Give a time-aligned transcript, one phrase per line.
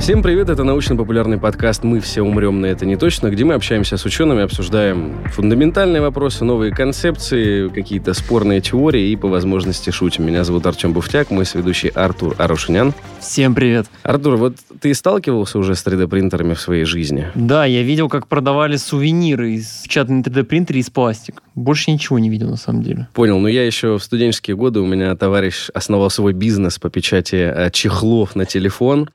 [0.00, 3.98] Всем привет, это научно-популярный подкаст «Мы все умрем, но это не точно», где мы общаемся
[3.98, 10.26] с учеными, обсуждаем фундаментальные вопросы, новые концепции, какие-то спорные теории и по возможности шутим.
[10.26, 12.94] Меня зовут Артем Буфтяк, мой сведущий Артур Арушинян.
[13.20, 13.88] Всем привет.
[14.02, 17.28] Артур, вот ты сталкивался уже с 3D-принтерами в своей жизни?
[17.34, 21.42] Да, я видел, как продавали сувениры из печатной 3D-принтере из пластика.
[21.54, 23.06] Больше ничего не видел, на самом деле.
[23.12, 23.38] Понял.
[23.38, 27.70] Но я еще в студенческие годы, у меня товарищ основал свой бизнес по печати э,
[27.70, 29.10] чехлов на телефон.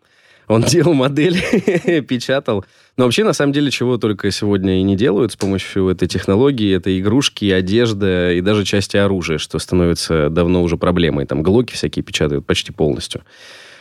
[0.47, 2.65] Он делал модели, печатал.
[2.97, 6.75] Но вообще, на самом деле, чего только сегодня и не делают с помощью этой технологии.
[6.75, 11.25] Это игрушки, одежда и даже части оружия, что становится давно уже проблемой.
[11.25, 13.21] Там глоки всякие печатают почти полностью.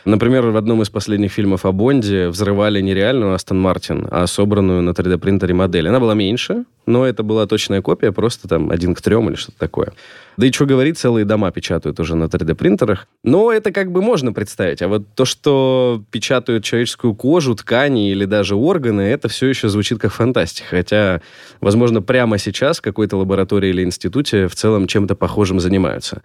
[0.05, 4.83] Например, в одном из последних фильмов о Бонде взрывали не реальную Астон Мартин, а собранную
[4.83, 5.87] на 3D-принтере модель.
[5.89, 9.57] Она была меньше, но это была точная копия, просто там один к трем или что-то
[9.57, 9.93] такое.
[10.37, 13.07] Да и что говорить, целые дома печатают уже на 3D-принтерах.
[13.23, 14.83] Но это как бы можно представить.
[14.83, 19.97] А вот то, что печатают человеческую кожу, ткани или даже органы, это все еще звучит
[19.97, 20.67] как фантастика.
[20.69, 21.21] Хотя,
[21.61, 26.21] возможно, прямо сейчас в какой-то лаборатории или институте в целом чем-то похожим занимаются.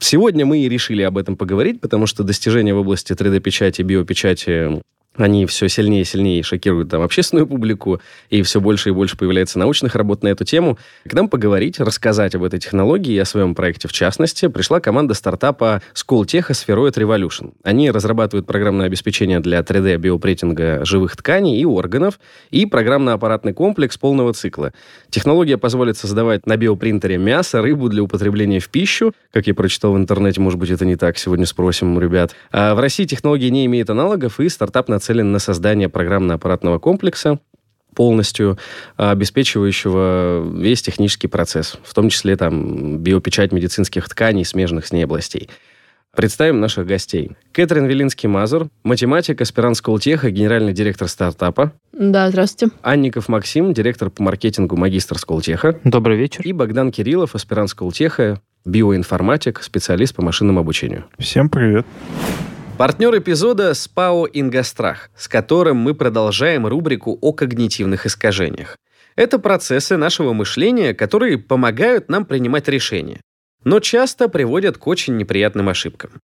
[0.00, 4.80] Сегодня мы и решили об этом поговорить, потому что достижения в области 3D-печати и биопечати
[5.18, 9.58] они все сильнее и сильнее шокируют там общественную публику, и все больше и больше появляется
[9.58, 10.78] научных работ на эту тему.
[11.04, 15.14] К нам поговорить, рассказать об этой технологии и о своем проекте в частности, пришла команда
[15.14, 17.52] стартапа Schooltech Spheroid Revolution.
[17.64, 24.72] Они разрабатывают программное обеспечение для 3D-биопретинга живых тканей и органов и программно-аппаратный комплекс полного цикла.
[25.10, 29.12] Технология позволит создавать на биопринтере мясо, рыбу для употребления в пищу.
[29.32, 32.34] Как я прочитал в интернете, может быть, это не так, сегодня спросим у ребят.
[32.52, 37.38] А в России технология не имеет аналогов, и стартап нацелен нацелен на создание программно-аппаратного комплекса,
[37.94, 38.58] полностью
[38.96, 45.48] обеспечивающего весь технический процесс, в том числе там биопечать медицинских тканей, смежных с ней областей.
[46.14, 47.32] Представим наших гостей.
[47.52, 51.72] Кэтрин Велинский-Мазур, математик, аспирант Сколтеха, генеральный директор стартапа.
[51.92, 52.74] Да, здравствуйте.
[52.82, 55.78] Анников Максим, директор по маркетингу, магистр Сколтеха.
[55.84, 56.42] Добрый вечер.
[56.44, 61.04] И Богдан Кириллов, аспирант Сколтеха, биоинформатик, специалист по машинному обучению.
[61.18, 61.86] Всем привет.
[62.78, 68.76] Партнер эпизода СПАО «Ингострах», с которым мы продолжаем рубрику о когнитивных искажениях.
[69.16, 73.20] Это процессы нашего мышления, которые помогают нам принимать решения,
[73.64, 76.20] но часто приводят к очень неприятным ошибкам.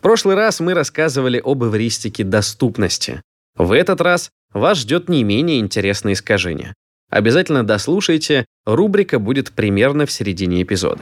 [0.00, 3.22] В прошлый раз мы рассказывали об эвристике доступности.
[3.56, 6.74] В этот раз вас ждет не менее интересное искажение.
[7.10, 11.00] Обязательно дослушайте, рубрика будет примерно в середине эпизода.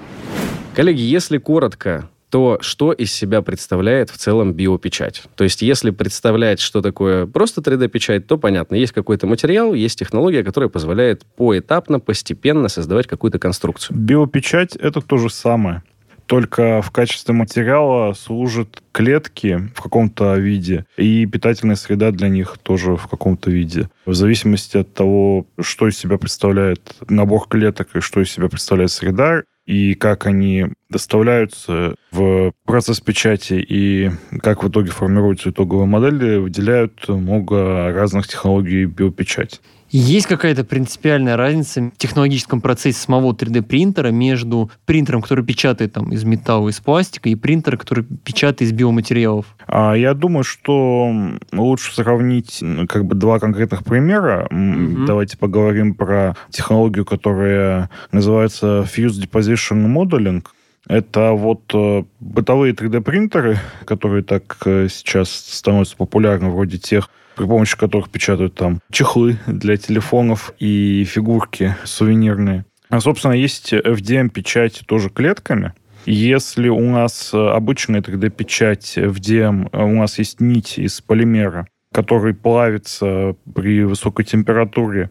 [0.76, 5.22] Коллеги, если коротко, то что из себя представляет в целом биопечать.
[5.34, 10.44] То есть если представлять, что такое просто 3D-печать, то понятно, есть какой-то материал, есть технология,
[10.44, 13.96] которая позволяет поэтапно, постепенно создавать какую-то конструкцию.
[13.96, 15.82] Биопечать— это то же самое.
[16.30, 22.94] Только в качестве материала служат клетки в каком-то виде, и питательная среда для них тоже
[22.94, 23.90] в каком-то виде.
[24.06, 28.92] В зависимости от того, что из себя представляет набор клеток и что из себя представляет
[28.92, 34.10] среда, и как они доставляются в процесс печати и
[34.42, 39.58] как в итоге формируется итоговая модель, выделяют много разных технологий биопечати.
[39.90, 46.24] Есть какая-то принципиальная разница в технологическом процессе самого 3D-принтера между принтером, который печатает там, из
[46.24, 49.46] металла, из пластика, и принтером, который печатает из биоматериалов?
[49.66, 51.12] А, я думаю, что
[51.52, 54.46] лучше сравнить как бы два конкретных примера.
[54.50, 55.06] Mm-hmm.
[55.06, 60.44] Давайте поговорим про технологию, которая называется Fused Deposition Modeling.
[60.88, 67.76] Это вот э, бытовые 3D-принтеры, которые так э, сейчас становятся популярны, вроде тех, при помощи
[67.76, 72.64] которых печатают там чехлы для телефонов и фигурки сувенирные.
[72.88, 75.74] А, собственно, есть FDM-печать тоже клетками.
[76.06, 83.84] Если у нас обычная 3D-печать FDM, у нас есть нить из полимера, который плавится при
[83.84, 85.10] высокой температуре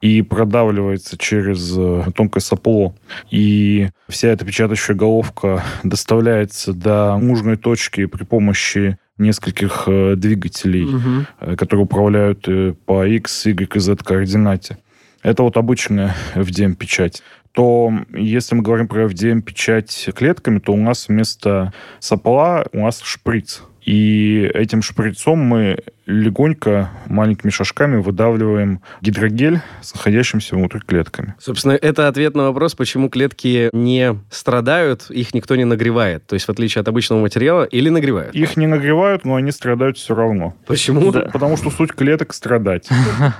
[0.00, 2.94] и продавливается через э, тонкое сопло.
[3.30, 11.56] И вся эта печатающая головка доставляется до нужной точки при помощи нескольких э, двигателей, угу.
[11.56, 12.46] которые управляют
[12.84, 14.78] по X, Y и Z координате.
[15.22, 17.22] Это вот обычная FDM-печать
[17.56, 23.62] то если мы говорим про FDM-печать клетками, то у нас вместо сопла у нас шприц.
[23.86, 31.34] И этим шприцом мы легонько, маленькими шажками выдавливаем гидрогель с находящимися внутри клетками.
[31.38, 36.26] Собственно, это ответ на вопрос, почему клетки не страдают, их никто не нагревает.
[36.26, 38.34] То есть, в отличие от обычного материала, или нагревают?
[38.34, 40.54] Их не нагревают, но они страдают все равно.
[40.66, 41.12] Почему?
[41.12, 42.88] Да, потому что суть клеток страдать.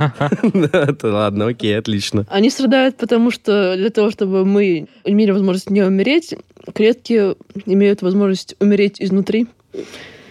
[1.02, 2.24] Ладно, окей, отлично.
[2.30, 6.36] Они страдают, потому что для того, чтобы мы имели возможность не умереть,
[6.72, 7.34] клетки
[7.66, 9.48] имеют возможность умереть изнутри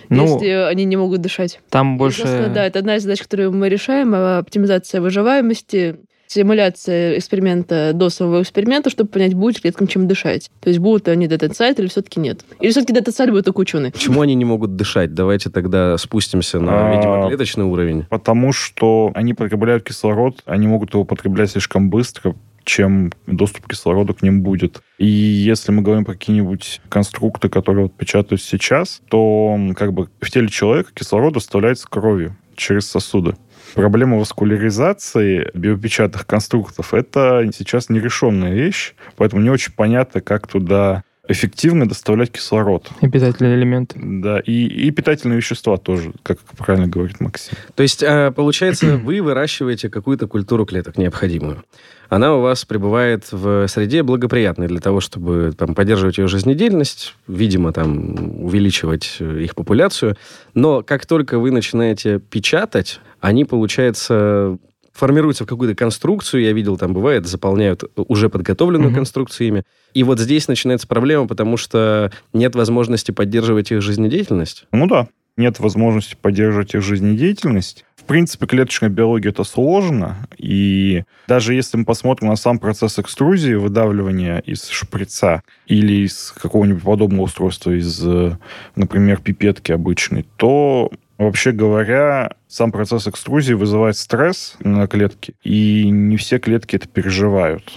[0.10, 1.60] Ну, если они не могут дышать.
[1.70, 2.52] Там И, больше...
[2.54, 5.98] Да, это одна из задач, которую мы решаем, а, оптимизация выживаемости,
[6.28, 10.50] симуляция эксперимента до самого эксперимента, чтобы понять, будет клеткам чем дышать.
[10.62, 12.42] То есть будут они Inside или все-таки нет.
[12.60, 13.92] Или все-таки Inside будет только ученые.
[13.92, 15.14] Почему они не могут дышать?
[15.14, 18.06] Давайте тогда спустимся на, А, видимо, клеточный уровень.
[18.10, 24.22] Потому что они потребляют кислород, они могут его потреблять слишком быстро, чем доступ кислорода к
[24.22, 24.82] ним будет.
[24.98, 30.32] И если мы говорим про какие-нибудь конструкты, которые вот печатают сейчас, то как бы в
[30.32, 33.36] теле человека кислород доставляется кровью через сосуды.
[33.74, 41.88] Проблема васкуляризации биопечатных конструктов– это сейчас нерешенная вещь, поэтому не очень понятно, как туда эффективно
[41.88, 42.90] доставлять кислород.
[43.02, 44.00] И питательные элементы.
[44.02, 47.58] Да, и, и питательные вещества тоже, как правильно говорит Максим.
[47.74, 51.64] То есть, а, получается, вы выращиваете какую-то культуру клеток необходимую.
[52.10, 57.74] Она у вас пребывает в среде благоприятной для того, чтобы там, поддерживать ее жизнедеятельность, видимо,
[57.74, 60.16] там, увеличивать э, их популяцию.
[60.54, 64.58] Но как только вы начинаете печатать, они, получается,
[64.94, 66.44] формируются в какую-то конструкцию.
[66.44, 68.96] Я видел, там бывает, заполняют уже подготовленную Мгм.
[69.00, 69.64] конструкцию ими.
[69.94, 74.66] И вот здесь начинается проблема, потому что нет возможности поддерживать их жизнедеятельность.
[74.72, 77.86] Ну да, нет возможности поддерживать их жизнедеятельность.
[77.96, 83.56] В принципе, клеточная биология это сложно, и даже если мы посмотрим на сам процесс экструзии,
[83.56, 88.38] выдавливания из шприца или из какого-нибудь подобного устройства, из, э,
[88.76, 96.18] например, пипетки обычной, то Вообще говоря, сам процесс экструзии вызывает стресс на клетке, и не
[96.18, 97.72] все клетки это переживают.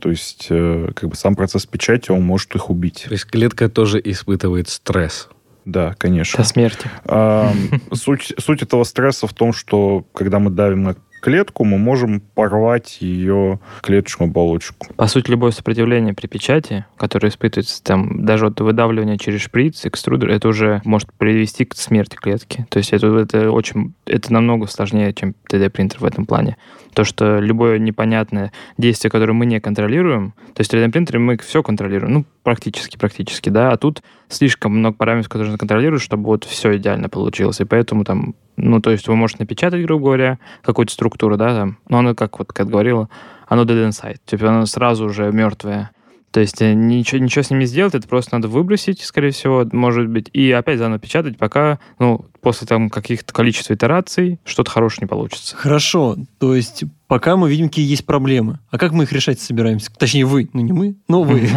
[0.00, 3.04] То есть, э, как бы сам процесс печати, он может их убить.
[3.06, 5.28] То есть клетка тоже испытывает стресс.
[5.64, 6.38] Да, конечно.
[6.38, 6.88] До смерти.
[7.04, 7.52] А,
[7.92, 12.98] Суть, суть этого стресса в том, что когда мы давим на клетку, мы можем порвать
[13.00, 14.86] ее клеточную оболочку.
[14.96, 20.30] По сути, любое сопротивление при печати, которое испытывается там даже от выдавливания через шприц, экструдер,
[20.30, 22.66] это уже может привести к смерти клетки.
[22.70, 26.56] То есть это, это очень, это намного сложнее, чем 3D-принтер в этом плане.
[26.94, 31.62] То, что любое непонятное действие, которое мы не контролируем, то есть в 3D-принтере мы все
[31.62, 36.44] контролируем, ну, практически, практически, да, а тут слишком много параметров, которые нужно контролировать, чтобы вот
[36.44, 37.60] все идеально получилось.
[37.60, 41.78] И поэтому там, ну, то есть вы можете напечатать, грубо говоря, какую-то структуру, да, там,
[41.88, 43.08] но оно, как вот Кэт говорила,
[43.48, 45.90] оно dead inside, типа оно сразу уже мертвое.
[46.30, 50.08] То есть э, ничего, ничего с ними сделать, это просто надо выбросить, скорее всего, может
[50.08, 55.08] быть, и опять заново печатать, пока, ну, после там каких-то количества итераций что-то хорошее не
[55.08, 55.56] получится.
[55.56, 58.60] Хорошо, то есть пока мы видим, какие есть проблемы.
[58.70, 59.90] А как мы их решать собираемся?
[59.98, 60.48] Точнее, вы.
[60.52, 61.48] Ну, не мы, но вы.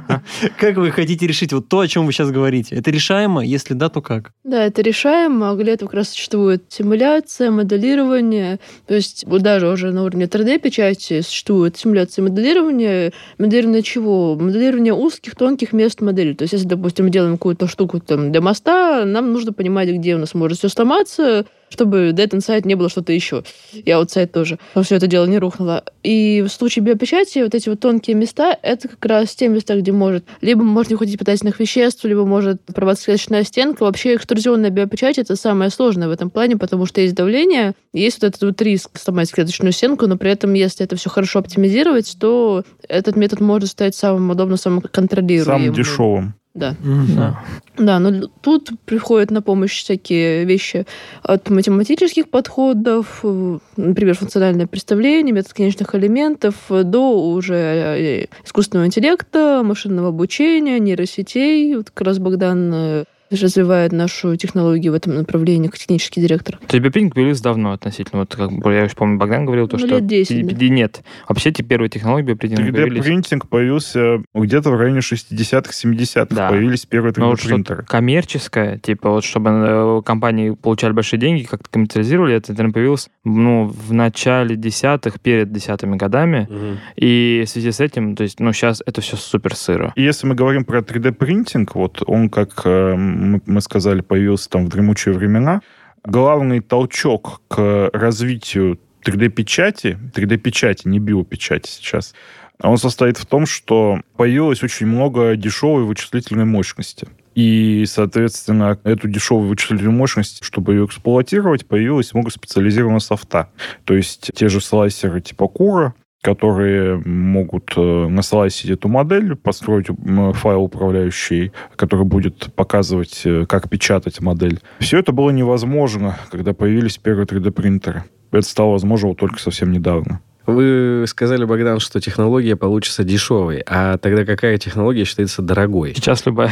[0.58, 2.74] Как вы хотите решить вот то, о чем вы сейчас говорите?
[2.74, 3.44] Это решаемо?
[3.44, 4.32] Если да, то как?
[4.42, 5.54] Да, это решаемо.
[5.54, 8.58] Для этого как раз существует симуляция, моделирование.
[8.88, 13.12] То есть вот даже уже на уровне 3D-печати существует симуляция и моделирование.
[13.38, 14.34] Моделирование чего?
[14.34, 16.32] Моделирование узких, тонких мест модели.
[16.32, 20.16] То есть если, допустим, мы делаем какую-то штуку там, для моста, нам нужно понимать, где
[20.16, 23.44] у нас может все сломаться, чтобы Dead Inside не было что-то еще.
[23.74, 24.58] И Outside тоже.
[24.70, 25.84] Чтобы все это дело не рухнуло.
[26.02, 29.92] И в случае биопечати вот эти вот тонкие места, это как раз те места, где
[29.92, 33.82] может либо может не уходить питательных веществ, либо может порваться клеточная стенка.
[33.82, 38.28] Вообще экструзионная биопечать это самое сложное в этом плане, потому что есть давление, есть вот
[38.28, 42.64] этот вот риск сломать клеточную стенку, но при этом, если это все хорошо оптимизировать, то
[42.88, 45.60] этот метод может стать самым удобным, самым контролируемым.
[45.60, 46.34] Самым дешевым.
[46.56, 46.74] Да.
[47.14, 47.40] Да.
[47.76, 50.86] Да, но тут приходят на помощь всякие вещи
[51.22, 58.86] от математических подходов, э, например, функциональное представление, метод конечных элементов, э, до уже э, искусственного
[58.86, 61.76] интеллекта, машинного обучения, нейросетей.
[61.76, 66.56] Вот как раз Богдан развивает нашу технологию в этом направлении, как технический директор.
[66.66, 68.20] То есть биопинг появился давно относительно.
[68.20, 69.96] Вот как я еще помню, Богдан говорил, то, Ну, что...
[69.96, 70.66] лет 10, пи- да.
[70.74, 71.02] Нет.
[71.28, 72.70] Вообще, эти первые технологии биопринтинга.
[72.70, 76.26] 3D-принтинг появился где-то в районе 60-х, 70-х.
[76.34, 76.48] Да.
[76.50, 77.84] Появились первые Но вот что-то 3D-принтеры.
[77.86, 83.66] коммерческое, типа вот чтобы э, компании получали большие деньги, как-то коммерциализировали, это, наверное, появилось ну,
[83.66, 86.48] в начале десятых, перед десятыми годами.
[86.96, 89.92] И в связи с этим, то есть, ну, сейчас это все супер сыро.
[89.96, 94.68] И если мы говорим про 3D-принтинг, вот он, как э, мы сказали, появился там в
[94.68, 95.62] дремучие времена,
[96.04, 102.14] главный толчок к развитию 3D-печати, 3D-печати, не биопечати сейчас,
[102.62, 107.08] он состоит в том, что появилось очень много дешевой вычислительной мощности.
[107.34, 113.50] И, соответственно, эту дешевую вычислительную мощность, чтобы ее эксплуатировать, появилось много специализированного софта.
[113.84, 119.86] То есть те же слайсеры типа Кура, которые могут э, наслайсить эту модель, построить
[120.34, 124.60] файл управляющий, который будет показывать, э, как печатать модель.
[124.80, 128.04] Все это было невозможно, когда появились первые 3D-принтеры.
[128.32, 130.20] Это стало возможно только совсем недавно.
[130.46, 133.62] Вы сказали, Богдан, что технология получится дешевой.
[133.66, 135.94] А тогда какая технология считается дорогой?
[135.94, 136.50] Сейчас любая.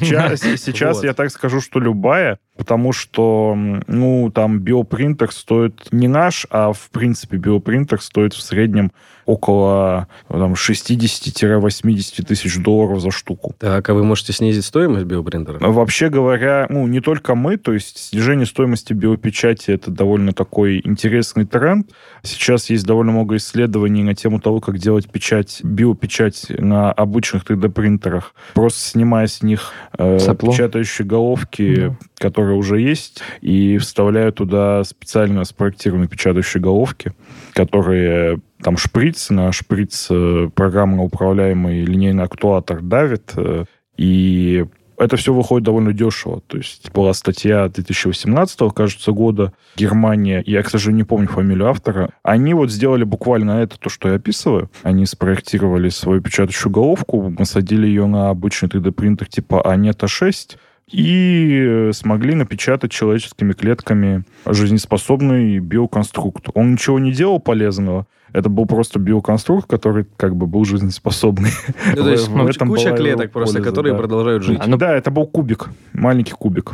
[0.00, 1.04] Сейчас, сейчас Вот.
[1.04, 6.90] я так скажу, что любая, потому что, ну, там биопринтер стоит не наш, а в
[6.90, 8.90] принципе биопринтер стоит в среднем
[9.26, 13.54] около там, 60-80 тысяч долларов за штуку.
[13.58, 15.58] Так, а вы можете снизить стоимость биопринтера?
[15.58, 21.44] Вообще говоря, ну, не только мы, то есть снижение стоимости биопечати это довольно такой интересный
[21.44, 21.90] тренд.
[22.22, 28.34] Сейчас есть довольно много исследований на тему того, как делать печать, биопечать на обычных 3D-принтерах,
[28.54, 31.96] просто снимая с них э, печатающие головки, да.
[32.18, 37.12] которые уже есть, и вставляя туда специально спроектированные печатающие головки,
[37.56, 43.64] которые там шприц, на шприц э, программно управляемый линейный актуатор давит, э,
[43.96, 44.66] и
[44.98, 46.42] это все выходит довольно дешево.
[46.46, 52.10] То есть была статья 2018, кажется, года, Германия, я, к сожалению, не помню фамилию автора,
[52.22, 54.70] они вот сделали буквально это, то, что я описываю.
[54.82, 60.58] Они спроектировали свою печатающую головку, насадили ее на обычный 3D-принтер типа Анета 6,
[60.90, 66.46] и смогли напечатать человеческими клетками жизнеспособный биоконструкт.
[66.54, 71.50] Он ничего не делал полезного, это был просто биоконструкт, который как бы был жизнеспособный.
[71.96, 73.98] Ну, то есть в этом куча клеток просто, которые да.
[73.98, 74.58] продолжают жить.
[74.60, 74.76] А, ну...
[74.76, 76.72] Да, это был кубик, маленький кубик.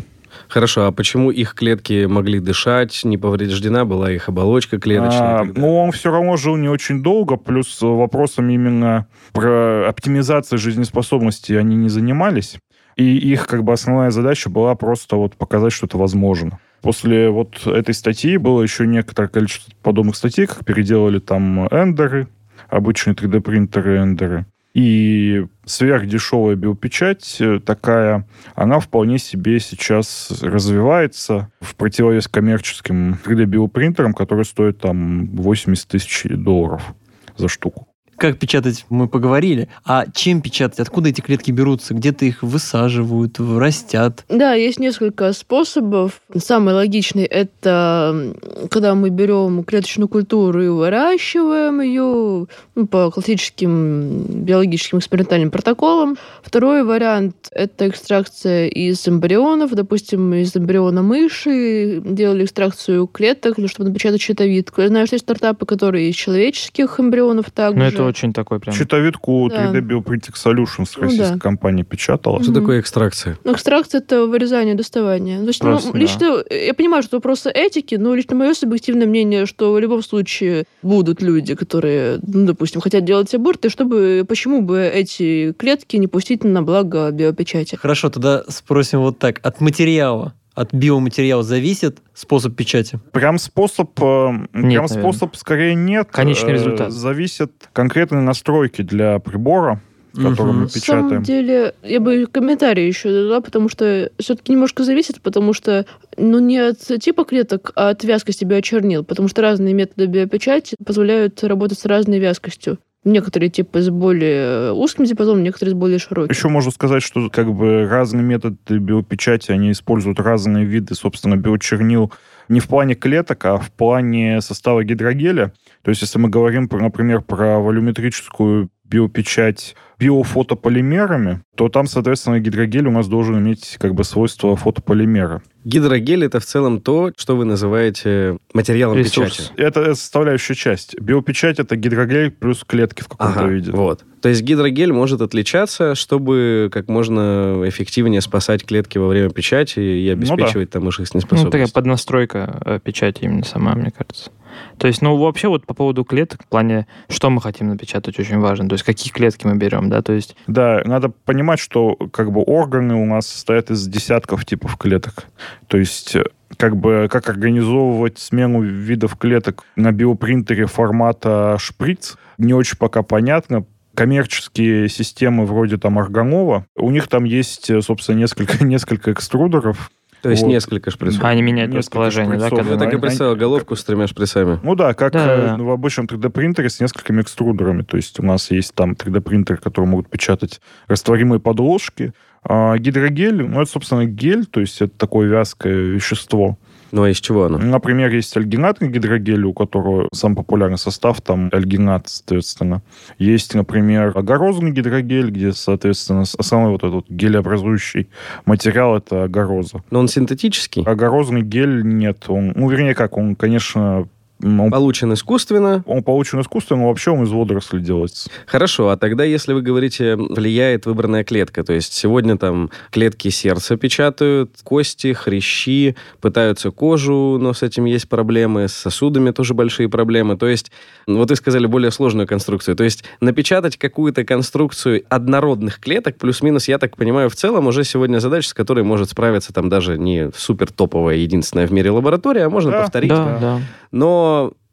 [0.49, 5.41] Хорошо, а почему их клетки могли дышать, не повреждена была их оболочка клеточная?
[5.41, 11.53] А, ну, он все равно жил не очень долго, плюс вопросами именно про оптимизацию жизнеспособности
[11.53, 12.59] они не занимались.
[12.97, 16.59] И их как бы основная задача была просто вот показать, что это возможно.
[16.83, 22.29] После вот этой статьи было еще некоторое количество подобных статей, как переделали там эндеры,
[22.69, 24.47] обычные 3D-принтеры эндеры.
[24.75, 34.47] И сверхдешевая биопечать э, такая, она вполне себе сейчас развивается в противовес коммерческим 3D-биопринтерам, которые
[34.47, 36.95] стоят там 80 тысяч долларов
[37.37, 37.92] за штуку.
[38.23, 39.69] Как печатать, мы поговорили.
[39.85, 40.79] А чем печатать?
[40.79, 41.93] Откуда эти клетки берутся?
[41.93, 44.25] Где-то их высаживают, растят?
[44.29, 46.21] Да, есть несколько способов.
[46.33, 48.33] Самый логичный– это
[48.71, 56.17] когда мы берем клеточную культуру и выращиваем ее ну, по классическим биологическим экспериментальным протоколам.
[56.45, 59.73] Второй вариант– это экстракция из эмбрионов.
[59.73, 64.81] Допустим, из эмбриона мыши делали экстракцию клеток, чтобы напечатать щитовидку.
[64.81, 67.81] Я знаю, что есть стартапы, которые из человеческих эмбрионов также.
[67.81, 68.77] Но это очень такой прям...
[68.77, 69.73] Щитовидку да.
[69.73, 71.39] 3D Bioprinting Solutions ну, российской да.
[71.39, 72.43] компании печатала.
[72.43, 73.39] Что такое экстракция?
[73.45, 75.41] Ну, экстракция— это вырезание, доставание.
[75.41, 76.55] То есть, Просто, ну, лично, да.
[76.55, 81.23] я понимаю, что вопросы этики, но лично мое субъективное мнение, что в любом случае будут
[81.23, 86.63] люди, которые, ну, допустим, хотят делать аборты, чтобы, почему бы эти клетки не пустить на
[86.63, 87.77] благо биопечати?
[87.77, 89.41] Хорошо, тогда спросим вот так.
[89.43, 93.01] От материала от биоматериала зависит способ печати?
[93.13, 96.09] Прям способ, э, нет, прям способ скорее нет.
[96.11, 96.93] Конечный э, результат.
[96.93, 99.81] Зависит конкретные настройки для прибора
[100.15, 100.59] который угу.
[100.61, 101.05] мы печатаем.
[101.05, 105.87] На самом деле, я бы комментарий еще дала, потому что все-таки немножко зависит, потому что
[106.17, 111.43] ну не от типа клеток, а от вязкости биочернил, потому что разные методы биопечати позволяют
[111.43, 112.79] работать с разной вязкостью.
[113.05, 116.31] Некоторые типы с более узким диапазоном, некоторые с более широким.
[116.31, 122.13] Еще можно сказать, что как бы разные методы биопечати, они используют разные виды, собственно, биочернил
[122.49, 125.53] не в плане клеток, а в плане состава гидрогеля.
[125.83, 132.91] То есть, если мы говорим, например, про волюметрическую биопечать биофотополимерами, то там, соответственно, гидрогель у
[132.91, 135.43] нас должен иметь как бы свойства фотополимера.
[135.65, 139.37] Гидрогель это в целом то, что вы называете материалом Ресурс.
[139.37, 139.53] печати.
[139.59, 140.99] Это составляющая часть.
[140.99, 143.71] Биопечать это гидрогель плюс клетки в каком-то ага, виде.
[143.71, 144.03] Вот.
[144.23, 150.09] То есть гидрогель может отличаться, чтобы как можно эффективнее спасать клетки во время печати и
[150.09, 150.81] обеспечивать ну, да.
[150.81, 151.45] там их жизнеспособность.
[151.45, 154.31] Ну, такая поднастройка э, печати именно сама, мне кажется.
[154.79, 158.39] То есть, ну, вообще вот по поводу клеток, в плане, что мы хотим напечатать, очень
[158.39, 158.69] важно.
[158.69, 160.37] То есть, какие клетки мы берем, да, то есть...
[160.47, 165.27] Да, надо понимать, что как бы органы у нас состоят из десятков типов клеток.
[165.69, 166.17] То есть
[166.57, 173.65] как бы как организовывать смену видов клеток на биопринтере формата шприц, не очень пока понятно,
[173.95, 179.91] коммерческие системы вроде там Арганова, у них там есть, собственно, несколько, несколько экструдеров,
[180.23, 180.49] то есть вот.
[180.49, 181.25] несколько шприцов.
[181.25, 182.49] А они меняют расположение, да?
[182.49, 182.73] Когда...
[182.73, 184.61] Я так и представил головку с тремя шприцами.
[184.63, 185.63] Ну да, как да, да.
[185.63, 187.83] в обычном 3D-принтере с несколькими экструдерами.
[187.83, 192.13] То есть у нас есть там 3D-принтеры, которые могут печатать растворимые подложки.
[192.45, 196.57] А гидрогель, ну это, собственно, гель, то есть это такое вязкое вещество.
[196.93, 197.59] Ну а из чего оно?
[197.59, 202.83] Например, есть альгинатный гидрогель, у которого самый популярный состав там альгинат, соответственно.
[203.19, 208.11] Есть, например, агарозный гидрогель, где, соответственно, самый вот этот гелеобразующий
[208.45, 209.83] материал— это агароза.
[209.91, 210.83] Но он синтетический?
[210.83, 212.25] Агарозный гель нет.
[212.29, 214.07] Он, ну, вернее, как, он, конечно,
[214.43, 215.85] Он, Получен искусственно.
[215.87, 218.29] он получен искусственно, но вообще он из водорослей делается.
[218.47, 223.77] Хорошо, а тогда, если вы говорите, влияет выбранная клетка, то есть сегодня там клетки сердца
[223.77, 230.37] печатают, кости, хрящи, пытаются кожу, но с этим есть проблемы, с сосудами тоже большие проблемы.
[230.37, 230.73] То есть,
[231.07, 232.75] вот вы сказали более сложную конструкцию.
[232.77, 238.19] То есть напечатать какую-то конструкцию однородных клеток, плюс-минус, я так понимаю, в целом уже сегодня
[238.19, 242.51] задача, с которой может справиться там даже не супер топовая, единственная в мире лаборатория, а
[242.51, 242.81] можно Да.
[242.83, 243.11] повторить.
[243.11, 243.61] Да, да.
[243.93, 244.32] Но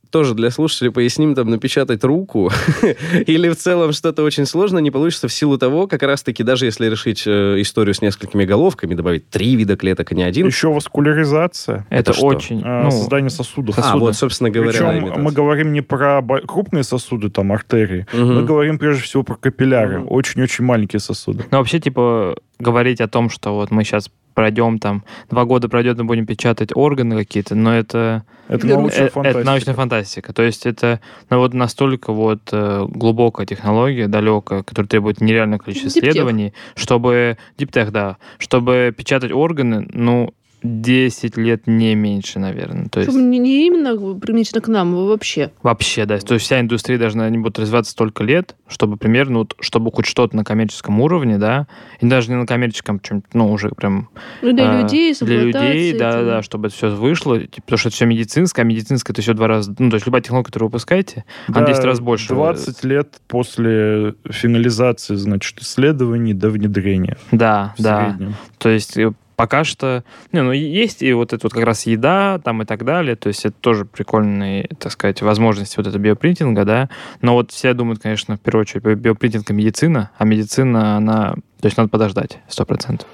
[0.10, 2.52] тоже для слушателей поясним, там, напечатать руку
[3.28, 6.88] или в целом что-то очень сложно не получится в силу того, как раз-таки, даже если
[6.88, 10.48] решить э, историю с несколькими головками, добавить три вида клеток, а не один.
[10.48, 12.26] Еще васкуляризация, Это, что?
[12.26, 12.62] очень...
[12.66, 13.78] а, ну, создание сосудов.
[13.78, 14.00] А, сосуды.
[14.00, 18.08] вот, собственно говоря, Причем мы говорим не про крупные сосуды, там, артерии.
[18.12, 18.36] Мгм.
[18.36, 20.04] Мы говорим прежде всего про капилляры.
[20.04, 21.46] Очень-очень маленькие сосуды.
[21.52, 25.98] Ну, вообще, типа, говорить о том, что вот мы сейчас пройдем там, два года пройдет,
[25.98, 28.84] мы будем печатать органы какие-то, но это, Это Верно.
[28.84, 29.40] научная э, фантастика.
[29.40, 30.34] это научная фантастика.
[30.34, 35.90] То есть это ну, вот настолько вот э, глубокая технология, далекая, которая требует нереальное количество
[35.90, 37.38] исследований, чтобы...
[37.58, 38.16] Диптех, да.
[38.38, 42.90] Чтобы печатать органы, ну, 10 лет не меньше, наверное.
[42.90, 45.52] То есть не, не именно применительно к нам, а вообще.
[45.64, 46.18] вообще, да.
[46.20, 50.06] То есть вся индустрия должна не будет развиваться столько лет, чтобы примерно, вот, чтобы хоть
[50.06, 51.68] что-то на коммерческом уровне, да,
[52.00, 54.10] и даже не на коммерческом, чем, ну, уже прям
[54.42, 56.26] Ну, для а, людей, для людей, да, там.
[56.26, 59.34] да, чтобы это все вышло, типа, потому что это все медицинское, а медицинское это все
[59.34, 62.30] два раза, ну, то есть любая технология, которую вы выпускаете, она в 10 раз больше.
[62.30, 67.18] 20 лет после финализации, значит, исследований до внедрения.
[67.32, 68.16] Да, да.
[68.18, 68.36] среднем.
[68.58, 68.98] То есть
[69.40, 70.04] пока что,
[70.34, 73.30] не, ну, есть и вот это вот как раз еда там и так далее, то
[73.30, 76.90] есть это тоже прикольные, так сказать, возможности вот этого биопринтинга, да,
[77.22, 81.36] но вот все думают, конечно, в первую очередь, би- биопринтинг и медицина, а медицина, она,
[81.62, 83.08] то есть надо подождать, сто процентов.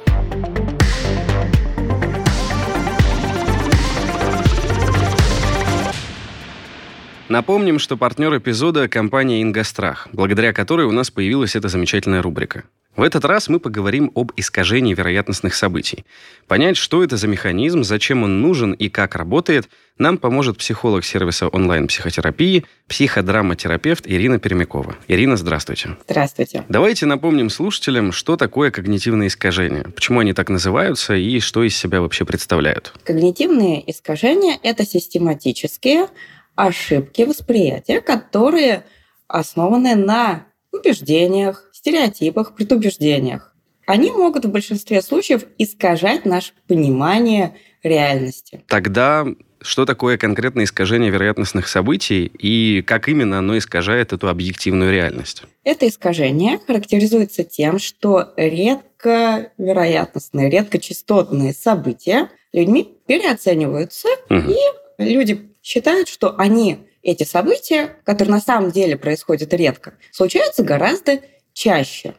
[7.29, 12.63] Напомним, что партнер эпизода– компания «Ингострах», благодаря которой у нас появилась эта замечательная рубрика.
[12.95, 16.05] В этот раз мы поговорим об искажении вероятностных событий.
[16.47, 21.49] Понять, что это за механизм, зачем он нужен и как работает, нам поможет психолог сервиса
[21.49, 24.95] онлайн-психотерапии, психодраматерапевт Ирина Пермякова.
[25.09, 25.97] Ирина, здравствуйте.
[26.07, 26.63] Здравствуйте.
[26.69, 31.99] Давайте напомним слушателям, что такое когнитивные искажения, почему они так называются и что из себя
[31.99, 32.93] вообще представляют.
[33.03, 36.07] Когнитивные искажения– это систематические
[36.55, 38.85] ошибки восприятия, которые
[39.27, 43.53] основаны на убеждениях, стереотипах, предубеждениях.
[43.85, 48.63] Они могут в большинстве случаев искажать наше понимание реальности.
[48.67, 49.27] Тогда
[49.61, 55.43] что такое конкретное искажение вероятностных событий и как именно оно искажает эту объективную реальность?
[55.63, 64.51] Это искажение характеризуется тем, что редко вероятностные, редкочастотные события людьми переоцениваются, Мгм.
[64.51, 64.55] и
[64.97, 71.19] люди считают, что они, эти события, которые на самом деле происходят редко, случаются гораздо
[71.55, 72.13] чаще.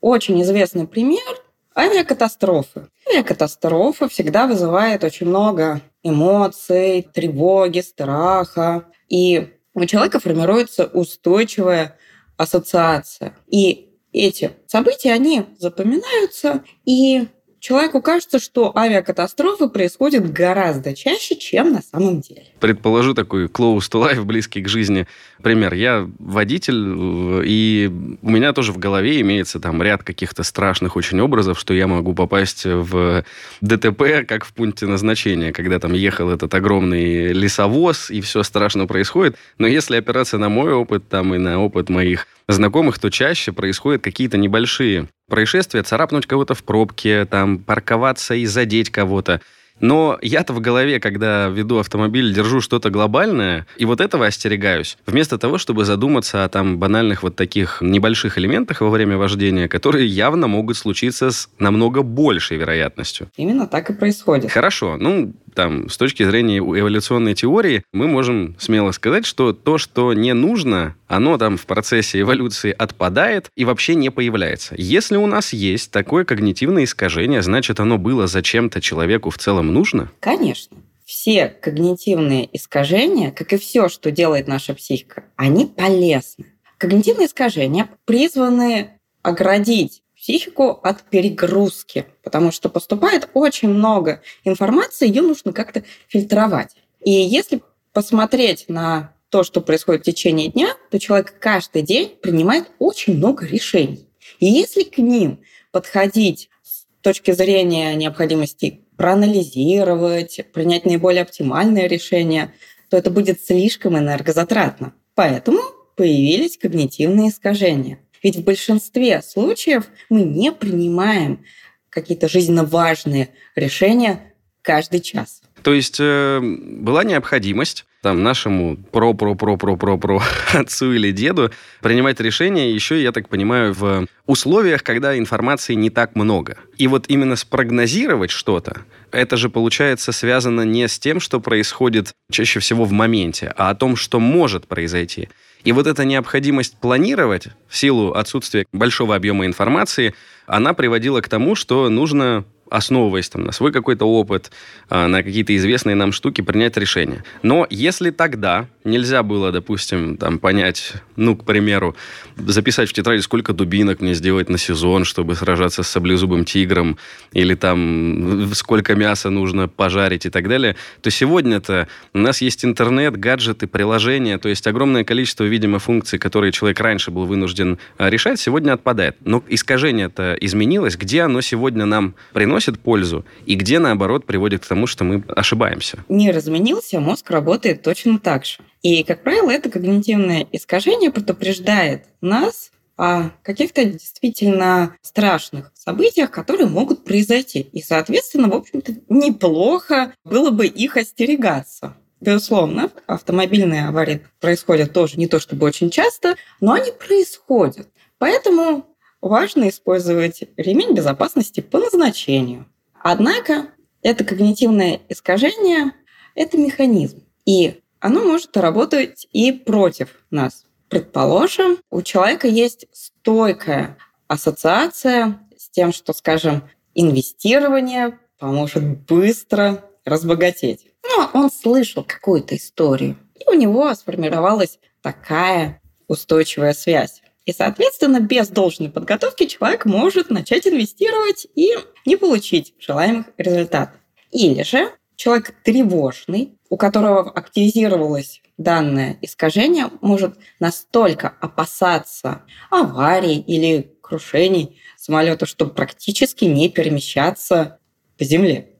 [0.00, 1.42] Очень известный пример–
[1.76, 2.88] авиакатастрофы.
[3.08, 8.84] Авиакатастрофа всегда вызывает очень много эмоций, тревоги, страха.
[9.08, 11.96] И у человека формируется устойчивая
[12.36, 13.34] ассоциация.
[13.48, 17.28] И эти события, они запоминаются, и
[17.62, 22.46] человеку кажется, что авиакатастрофы происходят гораздо чаще, чем на самом деле.
[22.58, 25.06] Предположу такой close to life, близкий к жизни
[25.42, 25.72] пример.
[25.72, 27.88] Я водитель, и
[28.20, 32.14] у меня тоже в голове имеется там ряд каких-то страшных очень образов, что я могу
[32.14, 33.24] попасть в
[33.60, 39.36] ДТП, как в пункте назначения, когда там ехал этот огромный лесовоз, и все страшно происходит.
[39.58, 44.02] Но если опираться на мой опыт там и на опыт моих знакомых, то чаще происходят
[44.02, 49.40] какие-то небольшие происшествия, царапнуть кого-то в пробке, там, парковаться и задеть кого-то.
[49.80, 54.96] Но я-то в голове, когда веду автомобиль, держу что-то глобальное, и вот этого остерегаюсь.
[55.06, 60.06] Вместо того, чтобы задуматься о там банальных вот таких небольших элементах во время вождения, которые
[60.06, 63.28] явно могут случиться с намного большей вероятностью.
[63.36, 64.52] Именно так и происходит.
[64.52, 70.12] Хорошо, ну, там, с точки зрения эволюционной теории, мы можем смело сказать, что то, что
[70.12, 74.74] не нужно, оно там в процессе эволюции отпадает и вообще не появляется.
[74.76, 80.10] Если у нас есть такое когнитивное искажение, значит, оно было зачем-то человеку в целом нужно?
[80.20, 80.76] Конечно.
[81.04, 86.46] Все когнитивные искажения, как и все, что делает наша психика, они полезны.
[86.78, 88.90] Когнитивные искажения призваны
[89.22, 96.76] оградить психику от перегрузки, потому что поступает очень много информации, ее нужно как-то фильтровать.
[97.04, 97.60] И если
[97.92, 103.44] посмотреть на то, что происходит в течение дня, то человек каждый день принимает очень много
[103.46, 104.06] решений.
[104.38, 105.40] И если к ним
[105.72, 112.54] подходить с точки зрения необходимости проанализировать, принять наиболее оптимальное решение,
[112.90, 114.94] то это будет слишком энергозатратно.
[115.16, 115.58] Поэтому
[115.96, 117.98] появились когнитивные искажения.
[118.22, 121.44] Ведь в большинстве случаев мы не принимаем
[121.90, 124.20] какие-то жизненно важные решения
[124.62, 125.42] каждый час.
[125.62, 133.12] То есть э, была необходимость там нашему про-про-про-про-про-про отцу или деду принимать решения еще, я
[133.12, 136.58] так понимаю, в условиях, когда информации не так много.
[136.78, 138.82] И вот именно спрогнозировать что-то,
[139.12, 143.74] это же получается связано не с тем, что происходит чаще всего в моменте, а о
[143.76, 145.28] том, что может произойти.
[145.64, 150.14] И вот эта необходимость планировать в силу отсутствия большого объема информации,
[150.46, 154.50] она приводила к тому, что нужно основываясь там, на свой какой-то опыт,
[154.88, 157.22] а, на какие-то известные нам штуки, принять решение.
[157.42, 161.94] Но если тогда нельзя было, допустим, там, понять, ну, к примеру,
[162.36, 166.98] записать в тетради, сколько дубинок мне сделать на сезон, чтобы сражаться с саблезубым тигром,
[167.32, 173.16] или там сколько мяса нужно пожарить и так далее, то сегодня-то у нас есть интернет,
[173.16, 178.40] гаджеты, приложения, то есть огромное количество, видимо, функций, которые человек раньше был вынужден а, решать,
[178.40, 179.16] сегодня отпадает.
[179.24, 180.96] Но искажение-то изменилось.
[180.96, 186.04] Где оно сегодня нам приносит пользу и где, наоборот, приводит к тому, что мы ошибаемся?
[186.08, 188.58] Не разменился, мозг работает точно так же.
[188.82, 197.04] И, как правило, это когнитивное искажение предупреждает нас о каких-то действительно страшных событиях, которые могут
[197.04, 197.60] произойти.
[197.72, 201.96] И, соответственно, в общем-то, неплохо было бы их остерегаться.
[202.20, 207.88] Безусловно, автомобильные аварии происходят тоже не то чтобы очень часто, но они происходят.
[208.18, 208.86] Поэтому
[209.22, 212.66] важно использовать ремень безопасности по назначению.
[213.02, 213.68] Однако
[214.02, 215.92] это когнитивное искажение–
[216.34, 217.24] это механизм.
[217.46, 220.64] И оно может работать и против нас.
[220.88, 230.86] Предположим, у человека есть стойкая ассоциация с тем, что, скажем, инвестирование поможет быстро разбогатеть.
[231.04, 237.21] Ну, он слышал какую-то историю, и у него сформировалась такая устойчивая связь.
[237.44, 241.74] И, соответственно, без должной подготовки человек может начать инвестировать и
[242.06, 244.00] не получить желаемых результатов.
[244.30, 254.80] Или же человек тревожный, у которого активизировалось данное искажение, может настолько опасаться аварий или крушений
[254.96, 257.78] самолета, что практически не перемещаться
[258.18, 258.70] по земле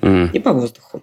[0.00, 0.32] mm.
[0.32, 1.02] и по воздуху.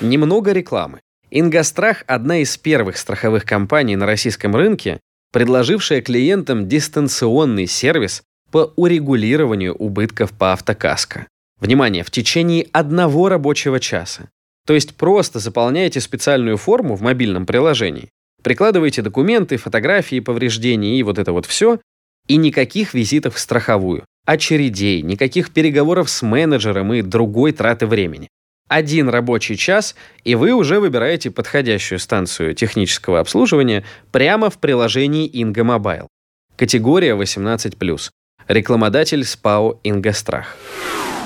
[0.00, 1.00] Немного рекламы.
[1.30, 5.00] Ингострах– одна из первых страховых компаний на российском рынке,
[5.36, 11.26] предложившая клиентам дистанционный сервис по урегулированию убытков по автокаско.
[11.60, 14.30] Внимание, в течение одного рабочего часа.
[14.66, 18.08] То есть просто заполняете специальную форму в мобильном приложении,
[18.42, 21.80] прикладываете документы, фотографии, повреждений и вот это вот все,
[22.28, 28.28] и никаких визитов в страховую, очередей, никаких переговоров с менеджером и другой траты времени.
[28.68, 35.78] Один рабочий час, и вы уже выбираете подходящую станцию технического обслуживания прямо в приложении Inga
[35.78, 36.08] Mobile.
[36.56, 38.10] Категория 18+.
[38.48, 40.56] Рекламодатель СПАО «Ингострах».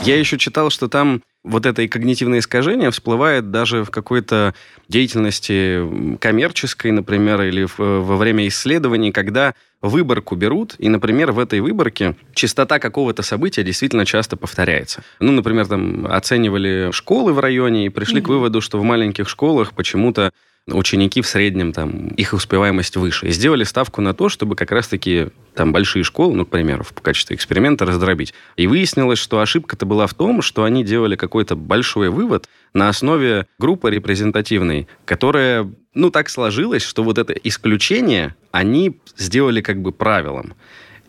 [0.02, 4.54] Я еще читал, что там вот это и когнитивное искажение всплывает даже в какой-то
[4.88, 11.60] деятельности коммерческой, например, или в, во время исследований, когда выборку берут, и, например, в этой
[11.60, 15.02] выборке частота какого-то события действительно часто повторяется.
[15.18, 18.24] Ну, например, там оценивали школы в районе и пришли mm-hmm.
[18.24, 20.32] к выводу, что в маленьких школах почему-то
[20.66, 23.28] ученики в среднем, там, их успеваемость выше.
[23.28, 26.92] И сделали ставку на то, чтобы как раз-таки там большие школы, ну, к примеру, в
[26.94, 28.34] качестве эксперимента раздробить.
[28.56, 33.46] И выяснилось, что ошибка-то была в том, что они делали какой-то большой вывод на основе
[33.58, 40.54] группы репрезентативной, которая, ну, так сложилось, что вот это исключение они сделали как бы правилом.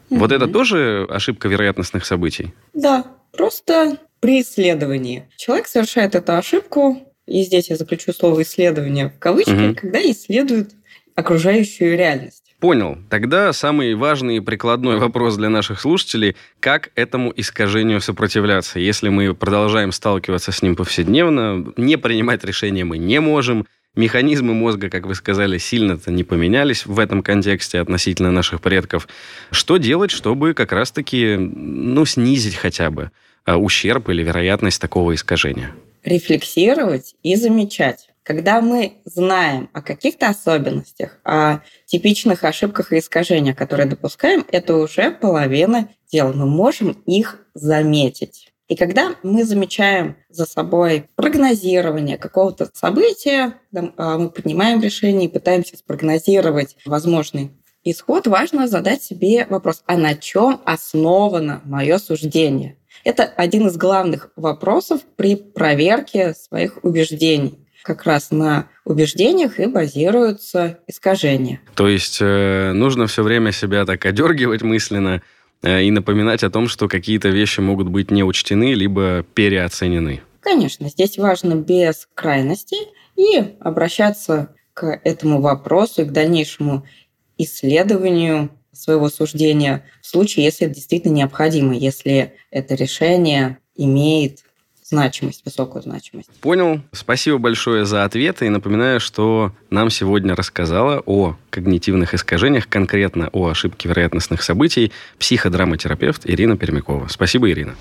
[0.10, 0.18] Mm-hmm.
[0.18, 2.54] Вот это тоже ошибка вероятностных событий?
[2.74, 9.20] Да, просто при исследовании человек совершает эту ошибку и здесь я заключу слово исследование в
[9.20, 9.76] кавычки, угу.
[9.76, 10.72] когда исследуют
[11.16, 12.42] окружающую реальность.
[12.62, 13.00] Понял.
[13.10, 18.80] Тогда самый важный и прикладной вопрос для наших слушателей– как этому искажению сопротивляться?
[18.80, 24.92] Если мы продолжаем сталкиваться с ним повседневно, не принимать решения мы не можем, механизмы мозга,
[24.92, 29.08] как вы сказали, сильно-то не поменялись в этом контексте относительно наших предков.
[29.50, 33.10] Что делать, чтобы как раз-таки ну, снизить хотя бы
[33.44, 35.74] а, ущерб или вероятность такого искажения?
[36.04, 38.10] Рефлексировать и замечать.
[38.24, 45.12] Когда мы знаем о каких-то особенностях, о типичных ошибках и искажениях, которые допускаем, это уже
[45.12, 46.32] половина дела.
[46.34, 48.52] Мы можем их заметить.
[48.68, 55.76] И когда мы замечаем за собой прогнозирование какого-то события, а, мы поднимаем решение и пытаемся
[55.76, 57.52] спрогнозировать возможный
[57.84, 62.78] исход, важно задать себе вопрос, а на чем основано мое суждение?
[63.04, 67.60] Это один из главных вопросов при проверке своих убеждений.
[67.84, 71.62] Как раз на убеждениях и базируются искажения.
[71.76, 75.24] То есть э, нужно все время себя так одергивать мысленно
[75.64, 80.22] э, и напоминать о том, что какие-то вещи могут быть не учтены, либо переоценены.
[80.42, 86.86] Конечно, здесь важно без крайностей и обращаться к этому вопросу и к дальнейшему
[87.38, 88.50] исследованию
[88.82, 94.40] своего суждения в случае, если это действительно необходимо, если это решение имеет
[94.92, 96.30] значимость, высокую значимость.
[96.42, 96.82] Понял.
[96.92, 98.46] Спасибо большое за ответы.
[98.46, 106.24] И напоминаю, что нам сегодня рассказала о когнитивных искажениях, конкретно о ошибке вероятностных событий, психодраматерапевт
[106.26, 107.08] Ирина Пермякова.
[107.08, 107.76] Спасибо, Ирина.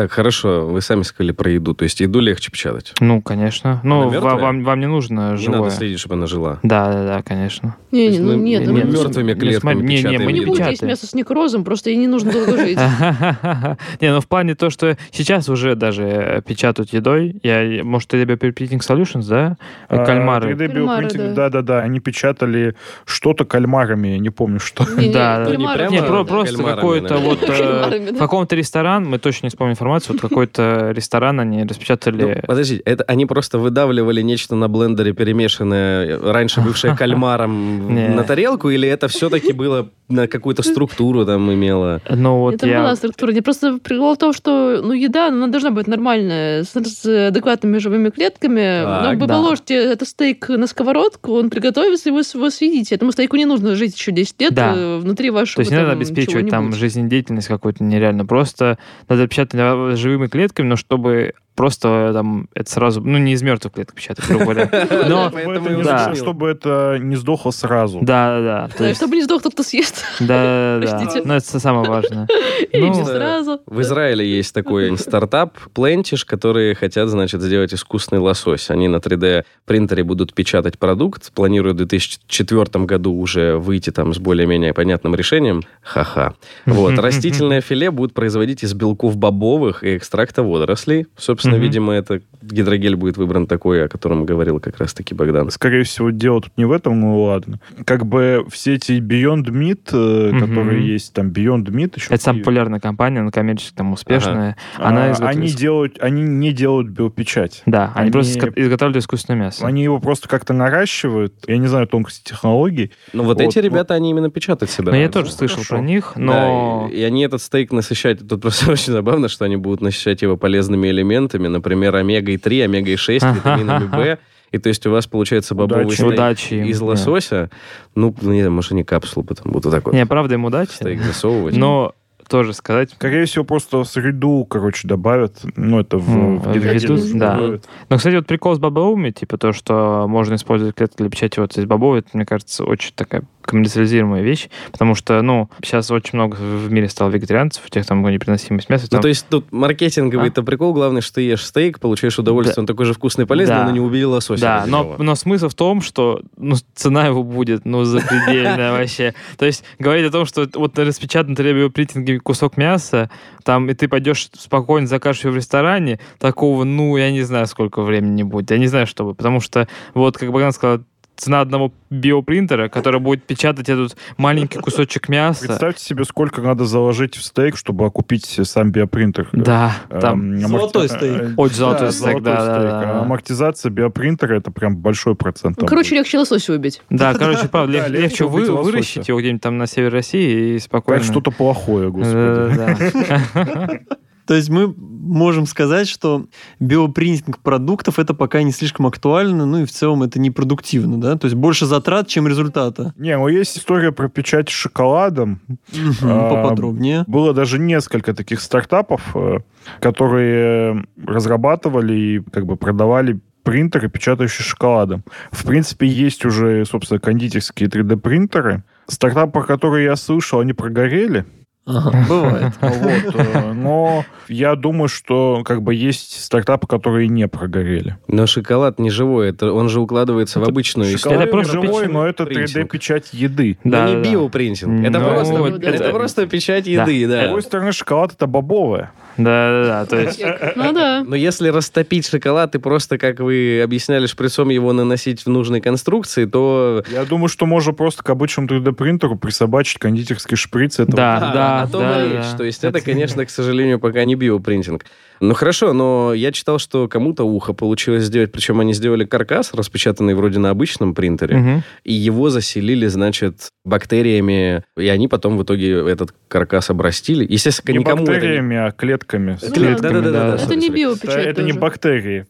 [0.00, 1.74] Так, хорошо, вы сами сказали про еду.
[1.74, 2.94] То есть еду легче печатать.
[3.00, 3.80] Ну, конечно.
[3.82, 5.58] Ну, вам, вам не нужно Не живое.
[5.58, 6.58] надо следить, чтобы она жила.
[6.62, 7.76] Да, да, да, конечно.
[7.92, 10.46] Не, не, ну мы- нет, мы не- мертвыми не, клетками не, не, мы не не
[10.46, 12.78] будете есть мясо с некрозом, просто ей не нужно долго жить.
[14.00, 18.32] Не, ну в плане то, что сейчас уже даже э, печатают едой, я, может, это
[18.32, 19.56] Bioprinting Solutions, да?
[19.88, 20.52] А, Кальмары.
[20.54, 21.50] 3D Кальмары, биопринтинг, да.
[21.50, 24.84] да-да-да, они печатали что-то кальмарами, я не помню, что.
[24.96, 25.44] Не, не, Да.
[25.46, 27.42] Не Не, просто какой-то вот...
[27.42, 28.12] э.
[28.12, 32.42] В каком-то ресторан, мы точно не вспомним информацию, вот какой-то ресторан они Ну, распечатали...
[32.46, 38.88] подождите, это они просто выдавливали нечто на блендере, перемешанное, раньше бывшее кальмаром на тарелку, или
[38.88, 42.00] это все-таки было на какую-то структуру там имело?
[42.08, 42.80] Ну вот это я...
[42.80, 43.32] была структура.
[43.32, 47.78] Не просто прикол в том, что ну, еда, она должна быть нормальная, с, с адекватными
[47.78, 48.82] живыми клетками.
[48.82, 49.34] Так, Но вы да.
[49.34, 52.96] положите этот стейк на сковородку, он приготовится, и вы его съедите.
[52.96, 54.74] Этому стейку не нужно жить еще 10 лет Да.
[54.76, 58.26] э, внутри вашего То есть не надо обеспечивать там жизнедеятельность какую-то нереально.
[58.26, 59.54] Просто надо печатать
[59.96, 63.02] живыми клетками, но чтобы просто там это сразу...
[63.02, 64.70] Ну, не из мертвых клеток печатать, грубо говоря.
[65.08, 65.30] Но...
[65.30, 65.70] Да.
[65.70, 67.98] нужно, чтобы это не сдохло сразу.
[68.00, 68.88] Да, да, да.
[68.88, 70.02] Есть- чтобы не сдох тот, кто съест.
[70.20, 71.20] Да, да, да.
[71.26, 72.26] Но это самое важное.
[72.72, 73.60] Или Ну, сразу.
[73.66, 78.70] В Израиле есть такой стартап Plentish, которые хотят, значит, сделать искусственный лосось.
[78.70, 84.18] Они на 3D принтере будут печатать продукт, планируют в 2004 году уже выйти там с
[84.18, 85.62] более-менее понятным решением.
[85.82, 86.32] Ха-ха.
[86.64, 86.98] Вот.
[86.98, 91.06] Растительное филе будут производить из белков бобовых и экстракта водорослей.
[91.18, 91.62] Собственно, Мгм.
[91.62, 95.50] видимо, это гидрогель будет выбран такой, о котором говорил как раз-таки Богдан.
[95.50, 97.60] Скорее всего, дело тут не в этом, ну ладно.
[97.84, 102.06] Как бы все эти Beyond Meat, э, которые есть, там Beyond Meat еще...
[102.14, 104.56] Это самая популярная компания, она коммерчески там успешная.
[104.78, 107.62] А, Она изготовила- они делают, они не делают биопечать.
[107.66, 109.66] Да, они, они- просто изготавливают искусственное мясо.
[109.66, 111.34] Они его просто как-то наращивают.
[111.46, 112.92] Я не знаю тонкости технологий.
[113.12, 114.90] Ну, вот, Вот, эти ребята, они именно печатать себя.
[114.90, 115.12] Но я рады.
[115.20, 115.74] тоже слышал хорошо.
[115.76, 116.88] про них, Да, но...
[116.92, 120.36] и, и они этот стейк насыщать, тут просто очень забавно, что они будут насыщать его
[120.36, 124.18] полезными элементами, например, омегой-3, омегой-6, витаминами В.
[124.52, 126.02] И то есть у вас получается бобовый Удачи.
[126.02, 126.86] Удачи им, из да.
[126.86, 127.50] лосося.
[127.94, 130.44] Ну, ну, не знаю, может, они капсулу потом будут вот так вот Не, правда, им
[130.44, 130.72] удачи.
[130.72, 131.56] стейк засовывать.
[131.56, 131.94] Но
[132.28, 132.92] тоже сказать...
[132.92, 135.38] Скорее всего, просто в среду, короче, добавят.
[135.56, 137.34] Ну, это в, Ну, в в еду, да.
[137.34, 137.68] добавят.
[137.88, 141.56] Но, кстати, вот прикол с бобовыми, типа то, что можно использовать клетки для печати вот
[141.58, 146.36] из бобов, это, мне кажется, очень такая коммерциализируемая вещь, потому что, ну, сейчас очень много
[146.36, 148.84] в мире стало вегетарианцев, у тех там непереносимость мяса.
[148.90, 152.60] Ну, там- то есть тут маркетинговый-то прикол, главное, что ты ешь стейк, получаешь удовольствие, Да.
[152.62, 153.64] он такой же вкусный и полезный, Да.
[153.66, 154.40] но не убили лосося.
[154.42, 159.14] Да, но, но смысл в том, что ну, цена его будет, ну, запредельная вообще.
[159.38, 163.10] То есть говорить о том, что вот распечатан на биопринтинге кусок мяса,
[163.44, 167.82] там, и ты пойдешь спокойно закажешь его в ресторане, такого, ну, я не знаю, сколько
[167.82, 168.50] времени будет.
[168.50, 169.16] Я не знаю, что будет.
[169.16, 170.80] Потому что, вот, как Богдан сказал,
[171.20, 175.46] цена одного биопринтера, который будет печатать этот маленький кусочек мяса.
[175.46, 179.28] Представьте себе, сколько надо заложить в стейк, чтобы окупить сам биопринтер.
[179.32, 181.20] Да, Эм, там аморти- Золотой э, стейк.
[181.22, 182.70] э, Очень золотой да, стейк, да, да, стейк.
[182.70, 183.00] да, А да.
[183.02, 185.58] Амортизация биопринтера это прям большой процент.
[185.58, 185.98] там Короче, будет.
[185.98, 186.82] легче лосося убить.
[186.90, 190.58] Да, короче, правда, Да, лег- легче вы, выращить его где-нибудь там на севере России и
[190.58, 191.00] спокойно...
[191.02, 193.80] как что-то плохое, господи.
[194.30, 196.26] То есть мы можем сказать, что
[196.60, 201.18] биопринтинг продуктов это пока не слишком актуально, ну и в целом это непродуктивно, да?
[201.18, 202.94] То есть больше затрат, чем результата.
[202.96, 205.40] Не, ну есть история про печать шоколадом.
[205.72, 207.02] Мгм, А, Поподробнее.
[207.08, 209.38] Было даже несколько таких стартапов, э,
[209.80, 215.02] которые разрабатывали и как бы продавали принтеры, печатающие шоколадом.
[215.32, 218.62] В принципе, есть уже, собственно, кондитерские 3D-принтеры.
[218.86, 221.26] Стартапы, которые я слышал, они прогорели.
[221.66, 222.52] Ага, бывает.
[222.60, 227.96] Вот, э, но я думаю, что как бы есть стартапы, которые не прогорели.
[228.08, 231.66] Но шоколад не живой, это, он же укладывается в Это обычную Шоколад Это просто не
[231.66, 232.66] живой, печать- но это принтинг.
[232.74, 233.58] 3D-печать еды.
[233.62, 234.10] Но Да, не да, да.
[234.10, 234.86] биопринтинг.
[234.86, 235.68] Это, Ну, просто, да.
[235.70, 236.70] это просто печать Да.
[236.70, 237.22] еды, С да.
[237.24, 238.92] другой стороны, шоколад это бобовое.
[239.24, 240.22] Да-да-да, то есть...
[240.56, 241.02] Ну да.
[241.06, 246.24] Но если растопить шоколад и просто, как вы объясняли, шприцом его наносить в нужной конструкции,
[246.24, 246.84] то...
[246.90, 250.78] Я думаю, что можно просто к обычному 3D-принтеру присобачить кондитерский шприц.
[250.80, 252.30] Это Да, А, да, о том да, и речь.
[252.32, 252.36] да.
[252.38, 254.84] То есть это, конечно, к сожалению, пока не биопринтинг.
[255.20, 260.14] Ну хорошо, но я читал, что кому-то ухо получилось сделать, причем они сделали каркас, распечатанный
[260.14, 261.62] вроде на обычном принтере, Мгм.
[261.84, 267.26] и его заселили, значит, бактериями, и они потом в итоге этот каркас обрастили.
[267.28, 269.38] Естественно, не никому это не- бактериями, а клетками.
[269.42, 270.34] Ну клетками, Да-да-да, да.
[270.36, 270.76] Это сори, не сори.
[270.76, 272.26] биопечать Это, это не бактерии.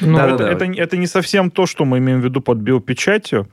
[0.00, 0.50] Ну, Да, да, это, да.
[0.52, 3.48] это, это не совсем то, что мы имеем в виду под биопечатью.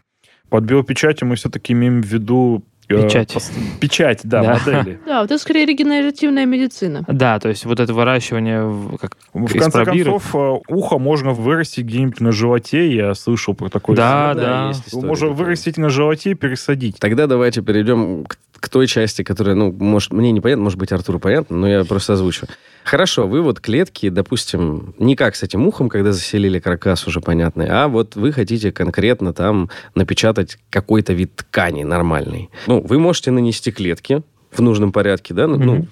[0.50, 2.64] Под биопечатью мы все-таки имеем в виду...
[2.90, 3.38] э, Печать.
[3.80, 4.60] Печать, да, Да.
[4.66, 5.00] модели.
[5.06, 7.04] Да, вот это скорее регенеративная медицина.
[7.08, 11.86] Да, то есть вот это выращивание в- как В конце концов, э, ухо можно вырастить
[11.86, 12.92] где-нибудь на животе.
[12.94, 13.96] Я слышал про такое.
[13.96, 14.72] Да, да.
[14.72, 16.98] история можно вырастить на животе и пересадить.
[17.00, 21.20] Тогда давайте перейдем к, к той части, которая, ну, может, мне непонятно, может быть, Артуру
[21.20, 22.48] понятно, но я просто озвучу.
[22.84, 27.68] Хорошо, вы вот клетки, допустим, не как с этим ухом, когда заселили каркас уже понятный,
[27.70, 32.50] а вот вы хотите конкретно там напечатать какой-то вид ткани нормальный.
[32.68, 35.88] Ну, вы можете нанести клетки в нужном порядке, да, ну, Мгм.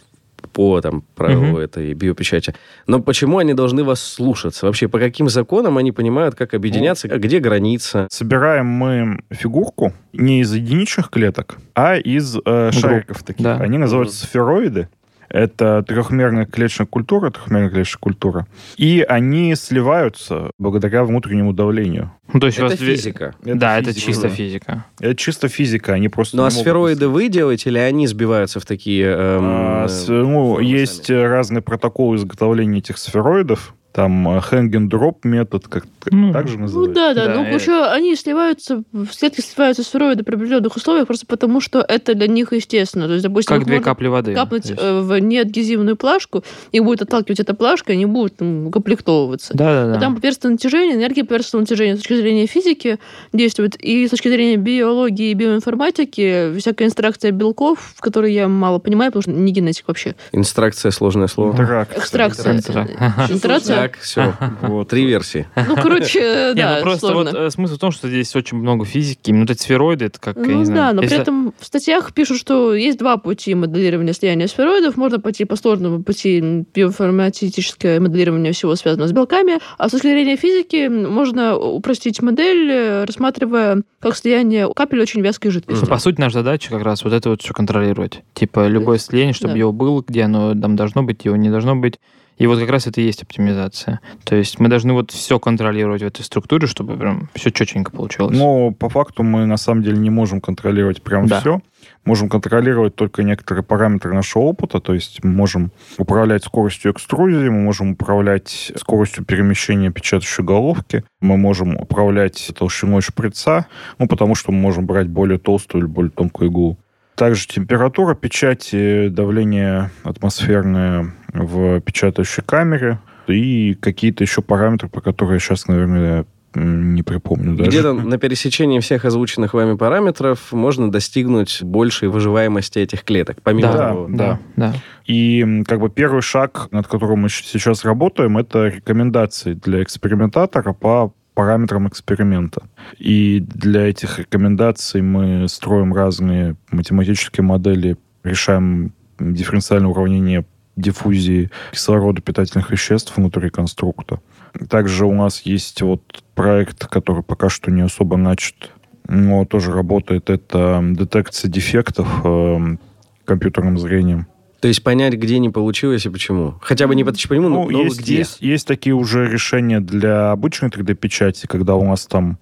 [0.58, 1.58] По там правилу Мгм.
[1.58, 2.56] этой биопечати.
[2.88, 4.65] Но почему они должны вас слушаться?
[4.65, 8.08] Вообще, по каким законам они понимают, как объединяться, а где граница?
[8.10, 13.43] Собираем мы фигурку не из единичных клеток, а из э, шариков таких.
[13.43, 13.58] да.
[13.58, 14.89] Они называются сфероиды.
[15.30, 18.48] Это трехмерная клеточная культура, трехмерная клеточная культура.
[18.78, 22.12] И они сливаются благодаря внутреннему давлению.
[22.32, 23.36] Ну, то есть у Это вас физика.
[23.44, 24.34] да, это физика, чисто да.
[24.34, 24.86] физика.
[25.00, 26.38] Это чисто физика, они просто...
[26.38, 29.06] Ну, а могут сфероиды вы делаете, или они сбиваются в такие...
[29.06, 31.18] эм, А, э, с- ну, формы есть сами?
[31.18, 33.74] э, разные протоколы изготовления этих сфероидов.
[33.98, 36.94] Там э, hang and drop метод, как Ну, так же Ну называется.
[36.94, 37.26] да, да.
[37.26, 37.56] Да, Ну, э.
[37.56, 42.28] еще они сливаются, в клетки сливаются сфероиды при определенных условиях, просто потому что это для
[42.28, 43.08] них естественно.
[43.08, 44.36] То есть, допустим, Как две капли воды.
[44.36, 48.72] капнуть есть- э, в неадгезивную плашку, и будет отталкивать эта плашка, и они будут там,
[48.72, 49.54] комплектовываться.
[49.56, 50.00] А Да-да-да.
[50.00, 53.00] там поверхностное натяжение, энергия поверхностного натяжения с точки зрения физики
[53.34, 58.78] действует, и с точки зрения биологии и биоинформатики всякая инстракция белков, в которой я мало
[58.80, 60.16] понимаю, потому что не генетик вообще.
[60.32, 61.54] Инстракция, сложное слово.
[61.54, 62.00] Интеракция.
[62.00, 62.58] Экстракция.
[62.58, 63.28] Экстракция.
[63.30, 63.87] Интерация.
[63.88, 64.34] Так, все.
[64.62, 64.89] Вот.
[64.89, 65.47] Три версии.
[65.56, 68.86] Ну, короче, Не, да, ну просто вот э, смысл в том, что здесь очень много
[68.86, 69.30] физики.
[69.30, 70.95] Именно эти сфероиды, это как, я Ну не да, знаю...
[70.95, 74.97] но при этом в статьях пишут, что есть два пути моделирования слияния сфероидов.
[74.97, 80.36] Можно пойти по сложному пути биоинформатическое моделирование всего связанного с белками, а с точки зрения
[80.36, 85.82] физики можно упростить модель, э, рассматривая как слияние капель очень вязкой жидкости.
[85.84, 88.21] Ну, по сути, наша задача как раз вот это вот все контролировать.
[88.34, 89.60] Типа любое слияние, чтобы Да.
[89.60, 92.00] его было, где оно там должно быть, его не должно быть.
[92.38, 94.00] И вот как раз это и есть оптимизация.
[94.23, 98.38] То есть мы должны вот все контролировать в этой структуре, чтобы прям все четенько получалось.
[98.38, 101.39] Но по факту мы на самом деле не можем контролировать прям Да.
[101.39, 101.62] все.
[102.06, 107.62] Можем контролировать только некоторые параметры нашего опыта, то есть мы можем управлять скоростью экструзии, мы
[107.62, 113.67] можем управлять скоростью перемещения печатающей головки, мы можем управлять толщиной шприца,
[114.00, 116.78] ну, потому что мы можем брать более толстую или более тонкую иглу.
[117.15, 121.13] Также температура печати, давление атмосферное
[121.45, 127.69] в печатающей камере и какие-то еще параметры, про которые я сейчас, наверное, не припомню даже.
[127.69, 133.38] Где-то на пересечении всех озвученных вами параметров можно достигнуть большей выживаемости этих клеток.
[133.43, 134.73] Помимо да, того, да, да.
[135.06, 140.73] И м, как бы первый шаг, над которым мы сейчас работаем, это рекомендации для экспериментатора
[140.73, 142.63] по параметрам эксперимента.
[142.97, 150.45] И для этих рекомендаций мы строим разные математические модели, решаем дифференциальное уравнение
[150.78, 154.22] диффузии кислорода питательных веществ внутри конструкта.
[154.70, 158.72] Также у нас есть вот проект, который пока что не особо начат,
[159.08, 160.30] но тоже работает.
[160.30, 162.78] Это детекция дефектов э,
[163.26, 164.28] компьютерным зрением.
[164.60, 166.56] То есть понять, где не получилось и почему.
[166.62, 168.17] Хотя бы не почему, но, Ну, но есть, где.
[168.17, 172.39] есть, есть такие уже решения для обычной 3D-печати, когда у нас там,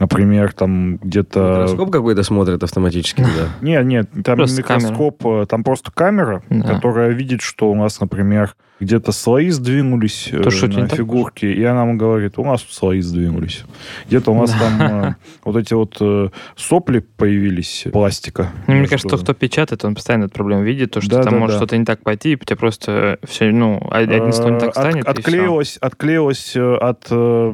[0.00, 1.60] например, там где-то...
[1.62, 3.48] Микроскоп какой-то смотрит автоматически, да.
[3.60, 6.74] Нет, нет, там Просто микроскоп, э, там просто камера, Да.
[6.74, 11.62] которая видит, что у нас, например, где-то слои сдвинулись э, То что, на фигурке, и
[11.62, 13.62] она нам говорит, у нас слои сдвинулись.
[14.08, 15.14] Где-то у нас там э,
[15.44, 18.50] вот эти вот э, сопли появились пластика.
[18.66, 21.76] Ну, мне кажется, кто печатает, он постоянно эту проблему видит, то, что там может что-то
[21.76, 25.76] не так пойти, и у тебя просто все, ну, один стол не так станет, отклеилась,
[25.76, 27.04] отклеилась от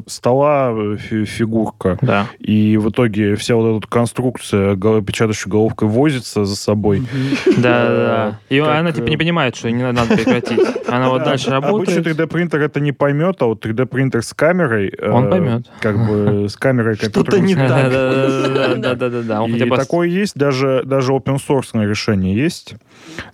[0.07, 1.97] стола фи- фигурка.
[2.01, 2.27] Да.
[2.39, 7.03] И в итоге вся вот эта конструкция печатающей головкой возится за собой.
[7.57, 8.39] Да, да.
[8.49, 10.59] И она типа не понимает, что не надо, надо прекратить.
[10.87, 12.05] Она вот Обычный работает.
[12.05, 14.93] 3D-принтер это не поймет, а вот 3D-принтер с камерой...
[14.97, 15.67] э, Он поймет.
[15.79, 17.91] Как бы с камерой Что-то не так.
[18.79, 19.45] Да-да-да.
[19.45, 22.75] И такое есть, даже, даже open source решение есть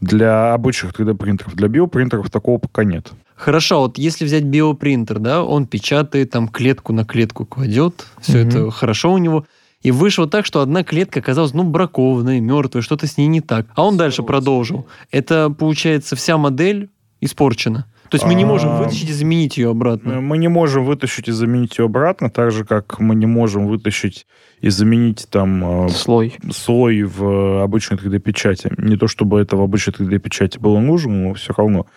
[0.01, 1.55] для обычных 3D-принтеров.
[1.55, 3.11] Для биопринтеров такого пока нет.
[3.35, 8.71] Хорошо, вот если взять биопринтер, да, он печатает, там клетку на клетку кладет, все это
[8.71, 9.45] хорошо у него.
[9.81, 13.67] И вышло так, что одна клетка оказалась, ну, бракованной, мертвой, что-то с ней не так.
[13.75, 14.87] А он дальше продолжил.
[15.11, 16.89] Это, получается, вся модель
[17.25, 17.85] испорчена.
[18.09, 20.21] То есть мы не можем А, вытащить и заменить ее обратно.
[20.21, 24.27] Мы не можем вытащить и заменить ее обратно, так же, как мы не можем вытащить
[24.61, 26.35] и заменить там э, слой.
[26.53, 28.71] слой в обычной 3D-печати.
[28.77, 31.87] Не то, чтобы это в обычной 3D-печати было нужно, но все равно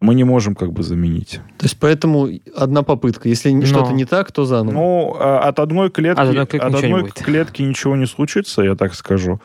[0.00, 1.40] мы не можем как бы заменить.
[1.56, 3.28] То есть поэтому одна попытка.
[3.30, 3.64] Если Но.
[3.64, 4.74] что-то не так, то заново.
[4.74, 7.14] Ну, а от одной клетки, От одной клетки от ничего не одной будет.
[7.24, 9.40] клетки ничего не случится, я так скажу.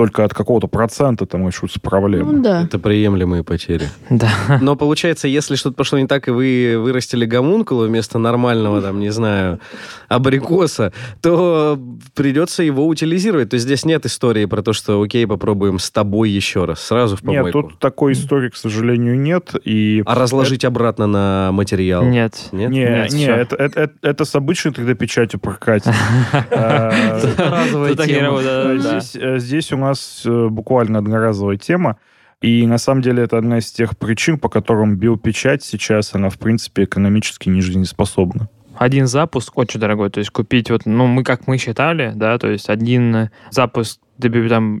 [0.00, 2.32] Только от какого-то процента там начнутся проблемы.
[2.32, 2.62] Ну да.
[2.62, 3.86] Это приемлемые потери.
[4.08, 4.30] Да.
[4.62, 9.10] Но получается, если что-то пошло не так, и вы вырастили гомункула вместо нормального, там, не
[9.10, 9.60] знаю,
[10.08, 11.78] абрикоса, то
[12.14, 13.50] придется его утилизировать.
[13.50, 16.80] То есть здесь нет истории про то, что окей, попробуем с тобой еще раз.
[16.80, 17.58] Сразу в помойку.
[17.58, 19.54] Нет, тут такой истории, к сожалению, нет.
[19.64, 22.04] И А разложить обратно на материал?
[22.04, 22.48] Нет.
[22.52, 22.70] Нет?
[22.70, 23.34] Не, Нет, не, всё.
[23.34, 25.92] это, это, это, это с обычной 3D-печатью прокатит.
[26.50, 28.26] Э, Разовая Тут так не тема.
[28.26, 29.00] работает, да, да, да.
[29.00, 29.89] Здесь, э, здесь у нас
[30.24, 31.96] э, буквально одноразовая тема.
[32.40, 36.38] И на самом деле это одна из тех причин, по которым биопечать сейчас, она в
[36.38, 38.48] принципе экономически не жизнеспособна.
[38.76, 40.10] Один запуск очень дорогой.
[40.10, 44.48] То есть купить вот, ну, мы как мы считали, да, то есть один запуск тебе
[44.48, 44.80] там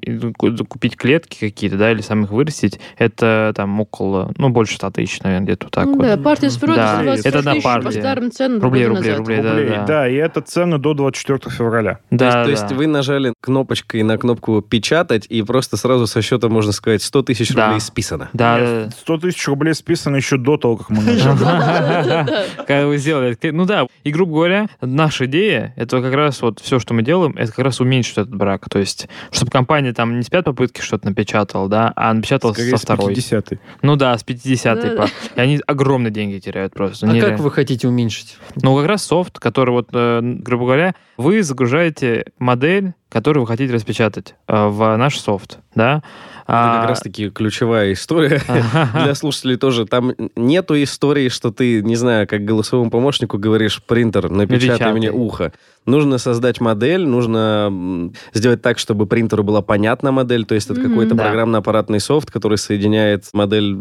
[0.68, 5.20] купить клетки какие-то, да, или сам их вырастить, это там около, ну, больше 100 тысяч,
[5.22, 6.02] наверное, где-то так Ну вот.
[6.02, 8.00] да, партия с Да, за 25 это одна тысяч по партия.
[8.00, 9.18] старым ценам Рублей, рублей, назад.
[9.18, 9.42] рублей.
[9.42, 9.68] Да, Рублей.
[9.68, 9.84] да.
[9.86, 11.94] Да, и это цены до 24 февраля.
[11.94, 12.50] То, Да, есть, то да.
[12.50, 17.22] есть вы нажали кнопочкой на кнопку «Печатать», и просто сразу со счета, можно сказать, 100
[17.22, 17.66] тысяч Да.
[17.66, 18.28] рублей списано.
[18.32, 21.38] Да, Нет, да, 100 тысяч рублей списано еще до того, как мы начали.
[21.40, 22.44] да.
[22.66, 23.32] Когда вы сделали.
[23.32, 27.02] это, Ну да, и, грубо говоря, наша идея, это как раз вот все, что мы
[27.02, 28.68] делаем, это как раз уменьшить этот брак.
[28.68, 32.70] То есть, чтобы компания там не с пятой попытки что-то напечатала, да, а напечатала Скорее,
[32.70, 33.14] со с второй.
[33.14, 33.52] 50
[33.82, 35.06] Ну да, с 50 Да-да.
[35.36, 37.06] И они огромные деньги теряют просто.
[37.06, 37.36] А Нереально.
[37.36, 38.36] как вы хотите уменьшить?
[38.62, 43.74] Ну, как раз софт, который вот, э, грубо говоря, вы загружаете модель, которую вы хотите
[43.74, 46.02] распечатать э, в наш софт, да?
[46.44, 48.40] Это А, как раз-таки ключевая история
[49.04, 49.86] для слушателей тоже.
[49.86, 54.92] Там нету истории, что ты, не знаю, как голосовому помощнику говоришь, принтер, напечатай Напечатай.
[54.94, 55.52] мне ухо.
[55.86, 60.88] Нужно создать модель, нужно сделать так, чтобы принтеру была понятна модель, то есть это Мгм.
[60.90, 61.22] какой-то Да.
[61.24, 63.76] программно-аппаратный софт, который соединяет модель,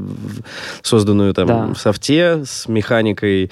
[0.83, 1.73] созданную там Да.
[1.73, 3.51] в софте с механикой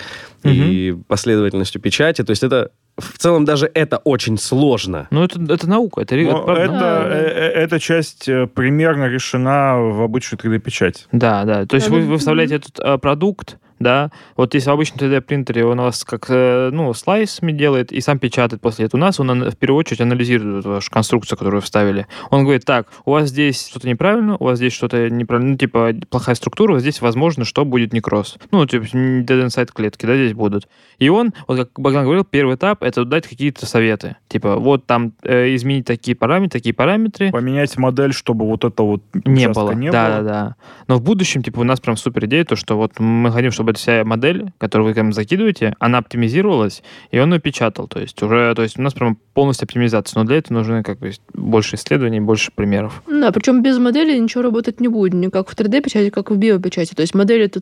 [0.53, 2.23] и последовательностью печати.
[2.23, 5.07] То есть это в целом даже это очень сложно.
[5.11, 6.73] Ну, это, это наука, это, Но это правда это.
[6.73, 7.09] Да, да.
[7.09, 11.05] э, э, эта часть э, примерно решена в обычной 3D-печати.
[11.11, 11.65] Да, да.
[11.65, 15.65] То есть вы, ну, вы вставляете этот э, продукт, да, вот если в обычном 3D-принтере
[15.65, 18.99] он у вас как, э, ну, слайсами делает и сам печатает после этого.
[18.99, 22.07] У нас он в первую очередь анализирует вашу конструкцию, которую вставили.
[22.29, 25.93] Он говорит, так, у вас здесь что-то неправильно, у вас здесь что-то неправильно, ну, типа,
[26.09, 28.37] плохая структура, вот здесь, возможно, что будет некроз.
[28.51, 30.67] Ну, типа, dead inside клетки, да, здесь будут.
[30.97, 34.17] И он, вот как Богдан говорил, первый этап— это дать какие-то советы.
[34.27, 39.03] Типа, вот там э, изменить такие параметры, такие параметры, Поменять модель, чтобы вот это вот
[39.25, 39.71] не было.
[39.71, 40.17] не да, было.
[40.17, 40.55] да, да.
[40.87, 43.66] Но в будущем, типа, у нас прям супер идея, то, что вот мы хотим, чтобы
[43.69, 47.87] эта вся модель, которую вы там закидываете, она оптимизировалась, и он ее печатал.
[47.87, 50.19] То есть уже, то есть у нас прям полностью оптимизация.
[50.19, 53.01] Но для этого нужны как бы больше исследований, больше примеров.
[53.07, 56.93] Да, причем без модели ничего работать не будет, ни как в 3D-печати, как в биопечати.
[56.93, 57.61] То есть модель это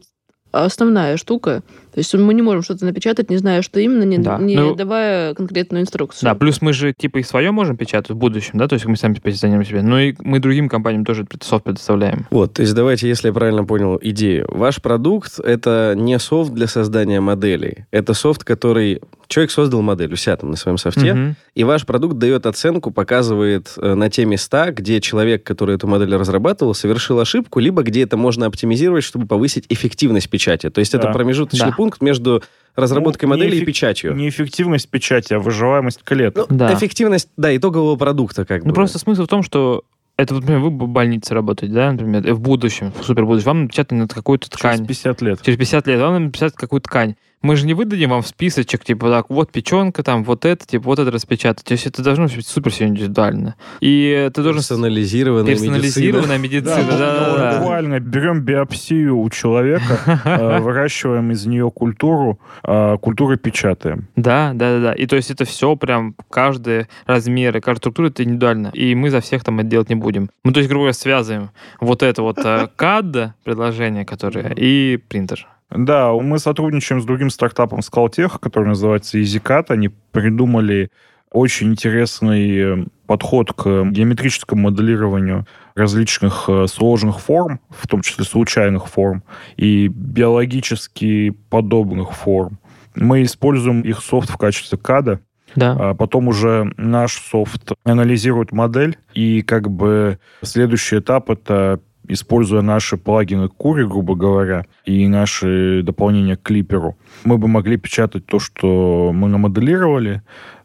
[0.52, 1.64] основная штука.
[1.96, 4.38] То есть мы не можем что-то напечатать, не зная, что именно, не, Да.
[4.38, 6.30] не Ну, давая конкретную инструкцию.
[6.30, 8.98] Да, плюс мы же типа и свое можем печатать в будущем, да, то есть мы
[8.98, 9.82] сами позиционируем себя.
[9.82, 12.28] Но и мы другим компаниям тоже этот софт предоставляем.
[12.32, 14.46] Вот, то есть давайте, если я правильно понял идею.
[14.50, 17.86] Ваш продукт— это не софт для создания моделей.
[17.92, 19.02] Это софт, который...
[19.28, 21.36] Человек создал модель у себя там на своем софте, Мгм.
[21.56, 26.14] и ваш продукт дает оценку, показывает э, на те места, где человек, который эту модель
[26.16, 30.70] разрабатывал, совершил ошибку, либо где это можно оптимизировать, чтобы повысить эффективность печати.
[30.70, 31.14] То есть это Да.
[31.14, 31.76] промежуточный Да.
[31.86, 32.42] Пункт между
[32.76, 34.16] разработкой Ну, не модели и эффек- печатью.
[34.16, 36.48] Не эффективность печати, а выживаемость клеток.
[36.50, 36.74] Ну, Да.
[36.74, 38.74] Эффективность, да, итогового продукта как Ну, бы.
[38.74, 39.84] просто смысл в том, что
[40.18, 43.46] это, вот, например, вы в больнице работаете, да, например, и в будущем, в супер будущем,
[43.48, 44.88] вам напечатать на какую-то Через ткань.
[44.88, 45.42] 50 лет.
[45.44, 47.16] Через 50 лет вам написать какую ткань.
[47.46, 50.98] Мы же не выдадим вам списочек, типа, так, вот печенка, там, вот это, типа, вот
[50.98, 51.64] это распечатать.
[51.64, 53.54] То есть это должно быть супер все индивидуально.
[53.82, 54.62] И ты должен...
[54.62, 56.76] персонализированная Персонализированная медицина.
[56.76, 57.60] медицина, да, ну, да, да.
[57.60, 64.08] буквально берем биопсию у человека, э, выращиваем из нее культуру, э, культуры печатаем.
[64.16, 64.94] Да, да, да, да.
[64.94, 68.72] И то есть это все прям, каждый размер и каждая структура это индивидуально.
[68.74, 70.32] И мы за всех там это делать не будем.
[70.44, 75.48] Мы, то есть, грубо говоря, связываем вот это вот э, CAD предложение, которое, и принтер.
[75.78, 79.66] Да, мы сотрудничаем с другим стартапом Scaltech, который называется EasyCat.
[79.70, 80.90] Они придумали
[81.32, 85.46] очень интересный э, подход к геометрическому моделированию
[85.76, 89.24] различных э, сложных форм, в том числе случайных форм,
[89.58, 92.58] и биологически подобных форм.
[92.96, 95.20] Мы используем их софт в качестве када,
[95.56, 95.76] Да.
[95.78, 102.98] а потом уже наш софт анализирует модель, и как бы следующий этап это используя наши
[102.98, 109.12] плагины Кури, грубо говоря, и наши дополнения к клиперу, мы бы могли печатать то, что
[109.14, 110.22] мы намоделировали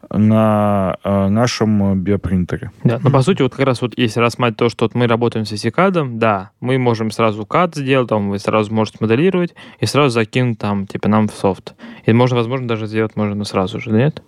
[0.09, 2.71] на э, нашем биопринтере.
[2.83, 5.45] Да, но по сути, вот как раз вот если рассматривать то, что вот мы работаем
[5.45, 10.09] с EasyCAD, да, мы можем сразу CAD сделать, там вы сразу можете моделировать и сразу
[10.09, 11.75] закинуть там, типа, нам в софт.
[12.05, 14.21] И можно, возможно, даже сделать можно сразу же, нет?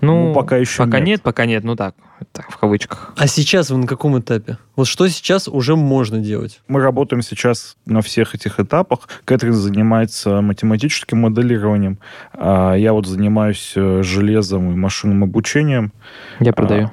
[0.00, 1.08] Ну, Ну, пока еще пока нет.
[1.08, 1.22] нет.
[1.22, 1.94] пока нет, ну так,
[2.32, 3.12] так, в кавычках.
[3.16, 4.58] А сейчас вы на каком этапе?
[4.76, 6.60] Вот что сейчас уже можно делать?
[6.68, 9.08] Мы работаем сейчас на всех этих этапах.
[9.24, 11.98] Кэтрин занимается математическим моделированием,
[12.32, 15.92] а я вот занимаюсь э, железом и машинным обучением.
[16.40, 16.90] Я продаю.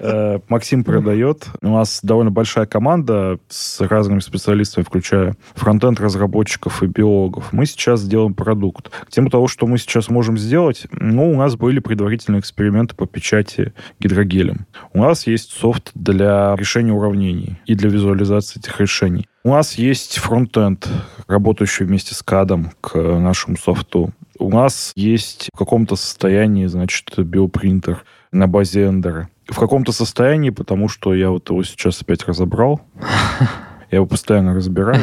[0.00, 1.46] Э, Максим продает.
[1.60, 7.52] У нас довольно большая команда с разными специалистами, включая фронтенд разработчиков и биологов.
[7.52, 8.90] Мы сейчас делаем продукт.
[8.90, 13.06] К тему того, что мы сейчас можем сделать, ну, у нас были предварительные эксперименты по
[13.06, 14.66] печати гидрогелем.
[14.92, 19.26] У нас есть софт для решения уравнений и для визуализации этих решений.
[19.44, 20.88] У нас есть фронтенд,
[21.26, 24.12] работающий вместе с кадом к нашему софту.
[24.38, 29.28] У нас есть в каком-то состоянии, значит, биопринтер на базе эндера.
[29.46, 32.82] В каком-то состоянии, потому что я вот его сейчас опять разобрал.
[33.90, 35.00] Я его постоянно разбираю.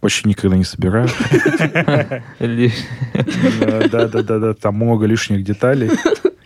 [0.00, 1.08] Почти никогда не собираю.
[2.40, 5.90] Да-да-да, там много лишних деталей,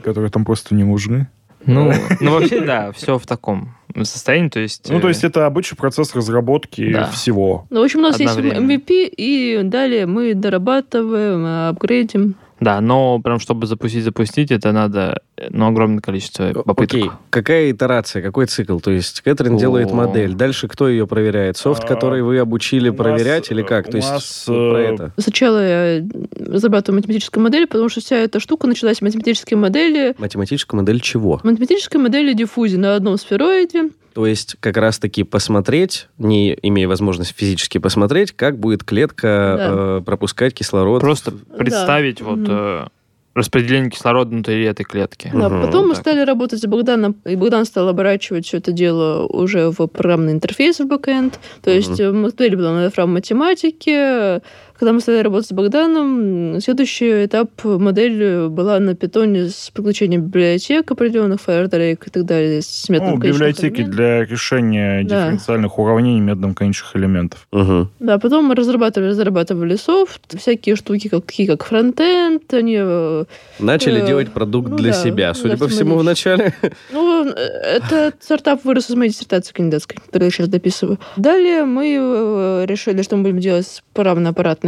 [0.03, 1.28] которые там просто не нужны.
[1.64, 4.90] Ну, ну, вообще, да, все в таком состоянии, то есть...
[4.90, 7.07] Ну, то э, есть это обычный процесс разработки Да.
[7.11, 7.66] всего.
[7.70, 8.36] Ну, в общем, у нас есть.
[8.36, 12.34] MVP, и далее мы дорабатываем, апгрейдим.
[12.61, 16.95] Да, но прям чтобы запустить, запустить, это надо, э, ну, огромное количество попыток.
[16.99, 18.78] Окей, какая итерация, какой цикл?
[18.78, 19.59] То есть Кэтрин О.
[19.59, 21.57] делает модель, дальше кто ее проверяет?
[21.57, 23.88] Софт, А, который вы обучили у нас, проверять или как?
[23.88, 25.12] э, То у есть нас, вот про э, это.
[25.18, 25.59] Сначала
[25.99, 26.05] я
[26.38, 30.14] разрабатываю математическую модель, потому что вся эта штука началась с математической модели.
[30.18, 31.40] Математическая модель чего?
[31.43, 33.90] Математической модели диффузии на одном сфероиде.
[34.14, 39.99] То есть как раз-таки посмотреть, не имея возможности физически посмотреть, как будет клетка Да.
[39.99, 41.01] э, пропускать кислород.
[41.01, 42.47] Просто представить вот Мгм.
[42.51, 42.86] э,
[43.35, 45.30] распределение кислорода внутри этой клетки.
[45.35, 45.62] Да, Мгм.
[45.62, 46.03] потом мы Так.
[46.03, 50.80] стали работать с Богданом, и Богдан стал оборачивать все это дело уже в программный интерфейс
[50.80, 51.39] в бэкэнд.
[51.62, 54.43] То есть э, модель была на фрам математике.
[54.83, 60.91] Когда мы стали работать с Богданом, следующий этап модели была на питоне с подключением библиотек
[60.91, 63.95] определенных, FireDrake и так далее, с методом Ну, библиотеки элементов.
[63.95, 65.26] для решения Да.
[65.26, 67.47] дифференциальных уравнений методом конечных элементов.
[67.53, 67.91] Мгм.
[68.01, 72.76] Да, потом мы разрабатывали, разрабатывали софт, всякие штуки, как, такие как фронтенд, они...
[72.80, 73.24] э,
[73.61, 75.33] Начали Э, делать продукт ну для да, себя.
[75.35, 76.55] Судя да, по всему, в начале.
[76.93, 77.30] Ну, э,
[77.76, 80.99] это стартап вырос из моей диссертации кандидатской, которую я сейчас дописываю.
[81.16, 83.80] Далее мы э, решили, что мы будем делать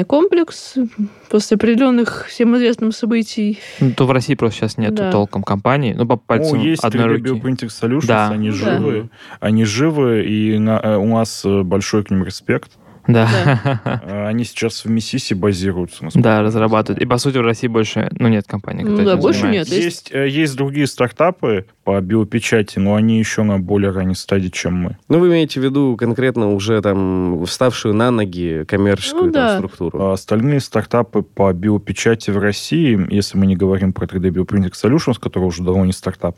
[0.04, 0.74] правно-аппаратный комплекс
[1.30, 3.58] после определенных всем известных событий.
[3.80, 5.10] Ну, то в России просто сейчас нет Да.
[5.10, 5.94] толком компаний.
[5.96, 7.40] Ну, по пальцам Ну, есть одной 3D руки.
[7.40, 8.28] Bioprinting Solutions, Да.
[8.28, 8.56] они Да.
[8.56, 9.08] живы.
[9.40, 12.72] Они живы, и на- э, у нас э, большой к ним респект.
[13.06, 13.80] Да.
[13.84, 16.08] Э, Они сейчас в Миссиси базируются.
[16.14, 17.02] Да, разрабатывают.
[17.02, 19.68] И, по сути, в России больше, ну, нет компаний, Ну которые да, этим больше нет.
[19.68, 24.74] Есть, э, есть другие стартапы по биопечати, но они еще на более ранней стадии, чем
[24.74, 24.96] мы.
[25.08, 29.56] Ну, вы имеете в виду конкретно уже там вставшую на ноги коммерческую Ну там да.
[29.56, 30.02] структуру.
[30.02, 35.18] А остальные стартапы по биопечати в России, если мы не говорим про 3D Bioprinting Solutions,
[35.20, 36.36] который уже давно не стартап,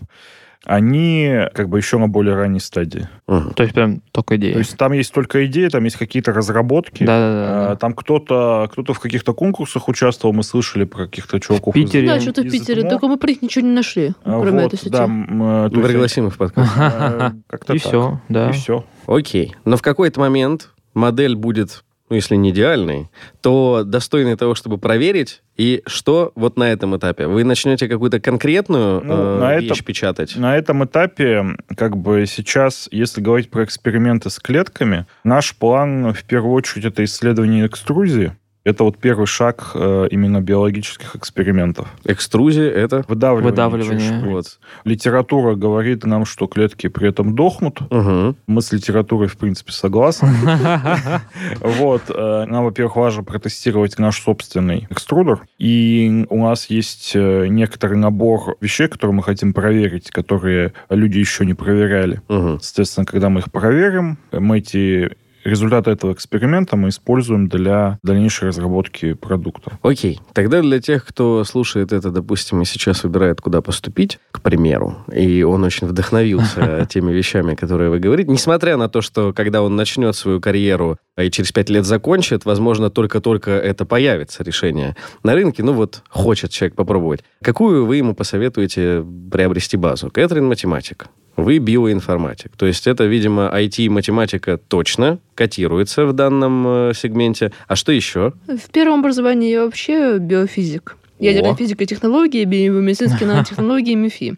[0.65, 3.09] они как бы еще на более ранней стадии.
[3.27, 3.55] Мгм.
[3.55, 4.59] То есть прям только То идея.
[4.59, 7.05] есть там есть только идеи, там есть какие-то разработки.
[7.05, 7.73] Да-да-да.
[7.73, 11.77] А, Там кто-то кто в каких-то конкурсах участвовал, мы слышали про каких-то чуваков.
[11.77, 12.09] из- Питере.
[12.09, 12.91] Да, что-то в из Питере, МО.
[12.91, 14.89] только мы про них ничего не нашли, А, кроме вот, этой сети.
[14.91, 16.73] да, м, э, то Мы есть, пригласим их в подкаст.
[16.77, 17.89] э, как-то И так.
[17.89, 18.51] все, да.
[18.51, 18.85] И все.
[19.07, 19.55] Окей.
[19.65, 23.09] Но в какой-то момент модель будет, ну, если не идеальной,
[23.41, 25.43] то достойной того, чтобы проверить.
[25.57, 27.27] И что вот на этом этапе?
[27.27, 30.37] Вы начнете какую-то конкретную Ну, э, на вещь этом- печатать?
[30.37, 31.45] На этом этапе,
[31.77, 37.03] как бы сейчас, если говорить про эксперименты с клетками, наш план в первую очередь это
[37.05, 38.37] исследование экструзии.
[38.67, 41.87] Это вот первый шаг э, именно биологических экспериментов.
[42.05, 43.05] Экструзия— это...
[43.07, 43.51] Выдавливание.
[43.53, 44.25] Выдавливание.
[44.25, 44.59] Вот.
[44.83, 47.79] Литература говорит нам, что клетки при этом дохнут.
[47.93, 48.35] Мгм.
[48.49, 50.31] Мы с литературой, в принципе, согласны.
[51.61, 52.03] Вот.
[52.09, 55.43] э, Нам, во-первых, важно протестировать наш собственный экструдер.
[55.59, 61.47] И у нас есть э, некоторый набор вещей, которые мы хотим проверить, которые люди еще
[61.47, 62.21] не проверяли.
[62.61, 65.13] Соответственно, когда мы их проверим, мы эти
[65.47, 69.79] результаты этого эксперимента мы используем для дальнейшей разработки продукта.
[69.83, 70.21] Окей.
[70.33, 75.43] Тогда для тех, кто слушает это, допустим, и сейчас выбирает, куда поступить, к примеру, и
[75.43, 80.17] он очень вдохновился теми вещами, которые вы говорите, несмотря на то, что когда он начнет
[80.17, 85.73] свою карьеру и через пять лет закончит, возможно, только-только это появится решение на рынке, ну
[85.73, 87.25] вот хочет человек попробовать.
[87.43, 90.11] Какую вы ему посоветуете приобрести базу?
[90.11, 91.07] Кэтрин математик.
[91.37, 92.57] Вы биоинформатик.
[92.57, 97.53] То есть это, видимо, IT и математика точно котируется в данном э, сегменте.
[97.69, 98.33] А что еще?
[98.49, 100.97] В первом образовании я вообще биофизик.
[101.21, 101.57] Ядерная О.
[101.57, 104.35] физика и технологии, биомедицинские нанотехнологии и МИФИ.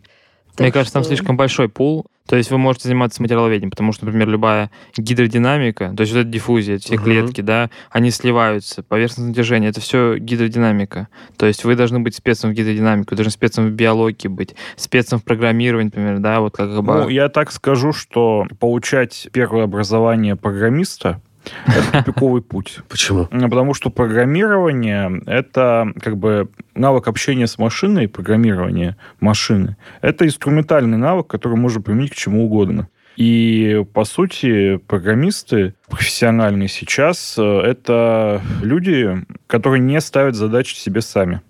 [0.58, 2.06] Мне кажется, там слишком большой пул.
[2.28, 6.28] То есть вы можете заниматься материаловедением, потому что, например, любая гидродинамика, то есть вот эта
[6.28, 7.04] диффузия, все Мгм.
[7.04, 11.08] клетки, да, они сливаются, поверхностное натяжение, это все гидродинамика.
[11.38, 15.20] То есть вы должны быть спецом в гидродинамике, вы должны спецом в биологии быть, спецом
[15.20, 16.94] в программировании, например, да, вот как бы...
[16.94, 21.22] Ну, я так скажу, что получать первое образование программиста
[21.66, 22.80] это тупиковый путь.
[22.88, 23.28] Почему?
[23.30, 29.76] Ну, Потому что программирование— это как бы навык общения с машиной, программирование машины.
[30.00, 32.88] Это инструментальный навык, который можно применить к чему угодно.
[33.16, 41.40] И, по сути, программисты профессиональные сейчас э,— это люди, которые не ставят задачи себе сами.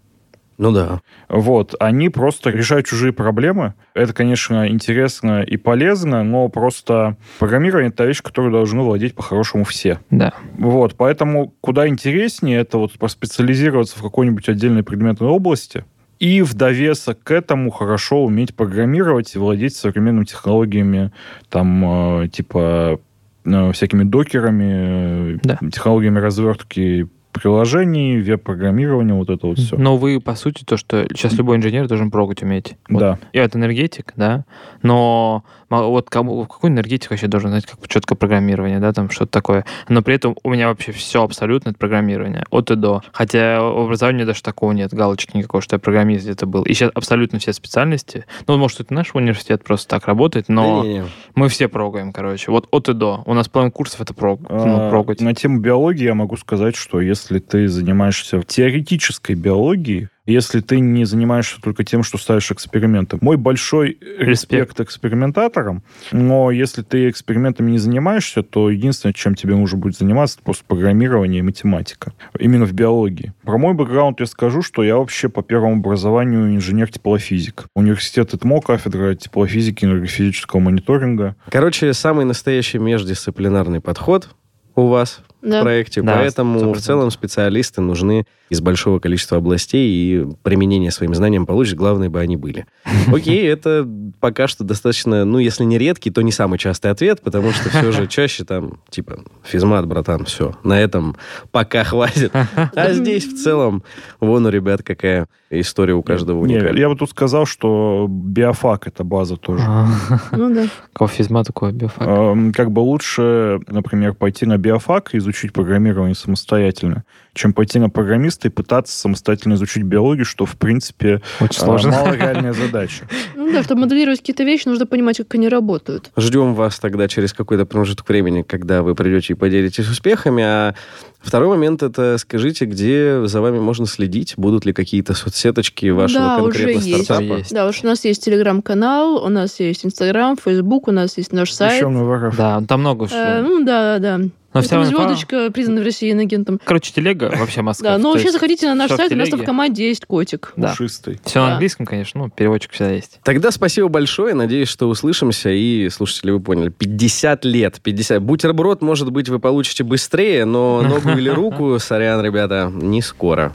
[0.59, 1.01] Ну да.
[1.29, 3.75] Вот, они просто решают чужие проблемы.
[3.95, 10.01] Это, конечно, интересно и полезно, но просто программирование— это вещь, которую должны владеть по-хорошему все.
[10.11, 10.35] Да.
[10.59, 15.85] Вот, поэтому куда интереснее это вот поспециализироваться в какой-нибудь отдельной предметной области
[16.19, 21.13] и в довесок к этому хорошо уметь программировать и владеть современными технологиями,
[21.49, 22.99] там, э, типа,
[23.45, 25.59] э, всякими докерами, Да.
[25.71, 27.07] технологиями развертки
[27.39, 29.77] приложений, веб-программирования, вот это вот все.
[29.77, 32.77] Но вы, по сути, то, что сейчас любой инженер должен прогать уметь.
[32.89, 33.01] Вот.
[33.01, 33.19] Да.
[33.33, 34.45] Я вот энергетик, да,
[34.83, 39.65] но вот кому, какой энергетик вообще должен знать как четкое программирование, да, там что-то такое.
[39.89, 43.03] Но при этом у меня вообще все абсолютно это программирование, от и до.
[43.13, 46.63] Хотя в образовании даже такого нет, галочки никакой, что я программист где-то был.
[46.63, 51.05] И сейчас абсолютно все специальности, ну, может, это наш университет просто так работает, но Не-не-не.
[51.35, 52.51] мы все прогаем, короче.
[52.51, 53.23] Вот от и до.
[53.27, 55.21] У нас половина курсов это прог, ну, А, прогать.
[55.21, 61.05] На тему биологии я могу сказать, что если ты занимаешься теоретической биологией, если ты не
[61.05, 63.19] занимаешься только тем, что ставишь эксперименты.
[63.21, 69.79] Мой большой респект экспериментаторам, но если ты экспериментами не занимаешься, то единственное, чем тебе нужно
[69.79, 72.13] будет заниматься, это просто программирование и математика.
[72.39, 73.33] Именно в биологии.
[73.43, 77.65] Про мой бэкграунд я скажу, что я вообще по первому образованию инженер-теплофизик.
[77.75, 81.37] Университет ИТМО, кафедра теплофизики и энергофизического мониторинга.
[81.51, 84.29] Короче, самый настоящий междисциплинарный подход
[84.75, 85.63] у вас в Да.
[85.63, 86.81] проекте, Да, поэтому в 100%.
[86.81, 92.37] целом специалисты нужны из большого количества областей, и применение своим знаниям получишь, главное бы они
[92.37, 92.67] были.
[93.13, 93.87] Окей, это
[94.21, 97.93] пока что достаточно, ну, если не редкий, то не самый частый ответ, потому что все
[97.93, 101.17] же чаще там, типа, физмат, братан, все, на этом
[101.53, 102.33] пока хватит.
[102.75, 103.83] А здесь в целом,
[104.21, 106.81] вон у ребят какая история у каждого Не, уникальная.
[106.81, 109.65] я бы тут сказал, что биофак это база тоже.
[110.33, 110.67] Ну да.
[110.93, 112.55] Какого физма такое биофак?
[112.55, 117.05] Как бы лучше, например, пойти на биофак и изучить программирование самостоятельно,
[117.39, 121.91] чем пойти на программиста и пытаться самостоятельно изучить биологию, что, в принципе, Очень э, сложно.
[121.93, 123.05] малореальная задача.
[123.37, 126.11] Ну да, чтобы моделировать какие-то вещи, нужно понимать, как они работают.
[126.17, 130.43] Ждем вас тогда через какой-то промежуток времени, когда вы придете и поделитесь успехами.
[130.43, 130.75] А
[131.21, 136.37] второй момент это скажите, где за вами можно следить, будут ли какие-то соцсеточки вашего Да,
[136.41, 137.39] конкретно уже стартапа.
[137.39, 137.55] Есть.
[137.55, 141.53] Да, уж у нас есть телеграм-канал, у нас есть инстаграм, фейсбук, у нас есть наш
[141.53, 141.77] сайт.
[141.77, 142.37] Еще ВРФ.
[142.37, 143.49] Да, там много Э, всего.
[143.49, 144.25] ну да, да, да.
[144.55, 146.59] Но вся Поэтому инфа- звездочка признана в России иноагентом.
[146.65, 147.91] Короче, телега вообще Москва.
[147.91, 150.55] Да, но вообще заходите на наш сайт, у нас там в команде есть котик.
[150.57, 150.71] Да.
[150.71, 151.21] Пушистый.
[151.25, 153.21] Все на английском, конечно, ну, переводчик всегда есть.
[153.25, 154.35] Тогда спасибо большое.
[154.35, 155.51] Надеюсь, что услышимся.
[155.51, 157.79] И, слушатели, вы поняли, 50 лет.
[157.83, 158.23] 50.
[158.23, 163.53] Бутерброд, может быть, вы получите быстрее, но ногу или руку, сорян, ребята, не скоро.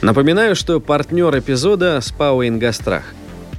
[0.00, 3.02] Напоминаю, что партнер эпизода СПАО «Ингострах».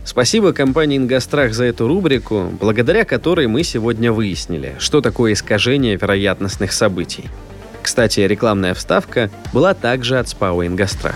[0.10, 6.72] Спасибо компании «Ингострах» за эту рубрику, благодаря которой мы сегодня выяснили, что такое искажение вероятностных
[6.72, 7.26] событий.
[7.84, 11.16] Кстати, рекламная вставка была также от СПАО «Ингострах».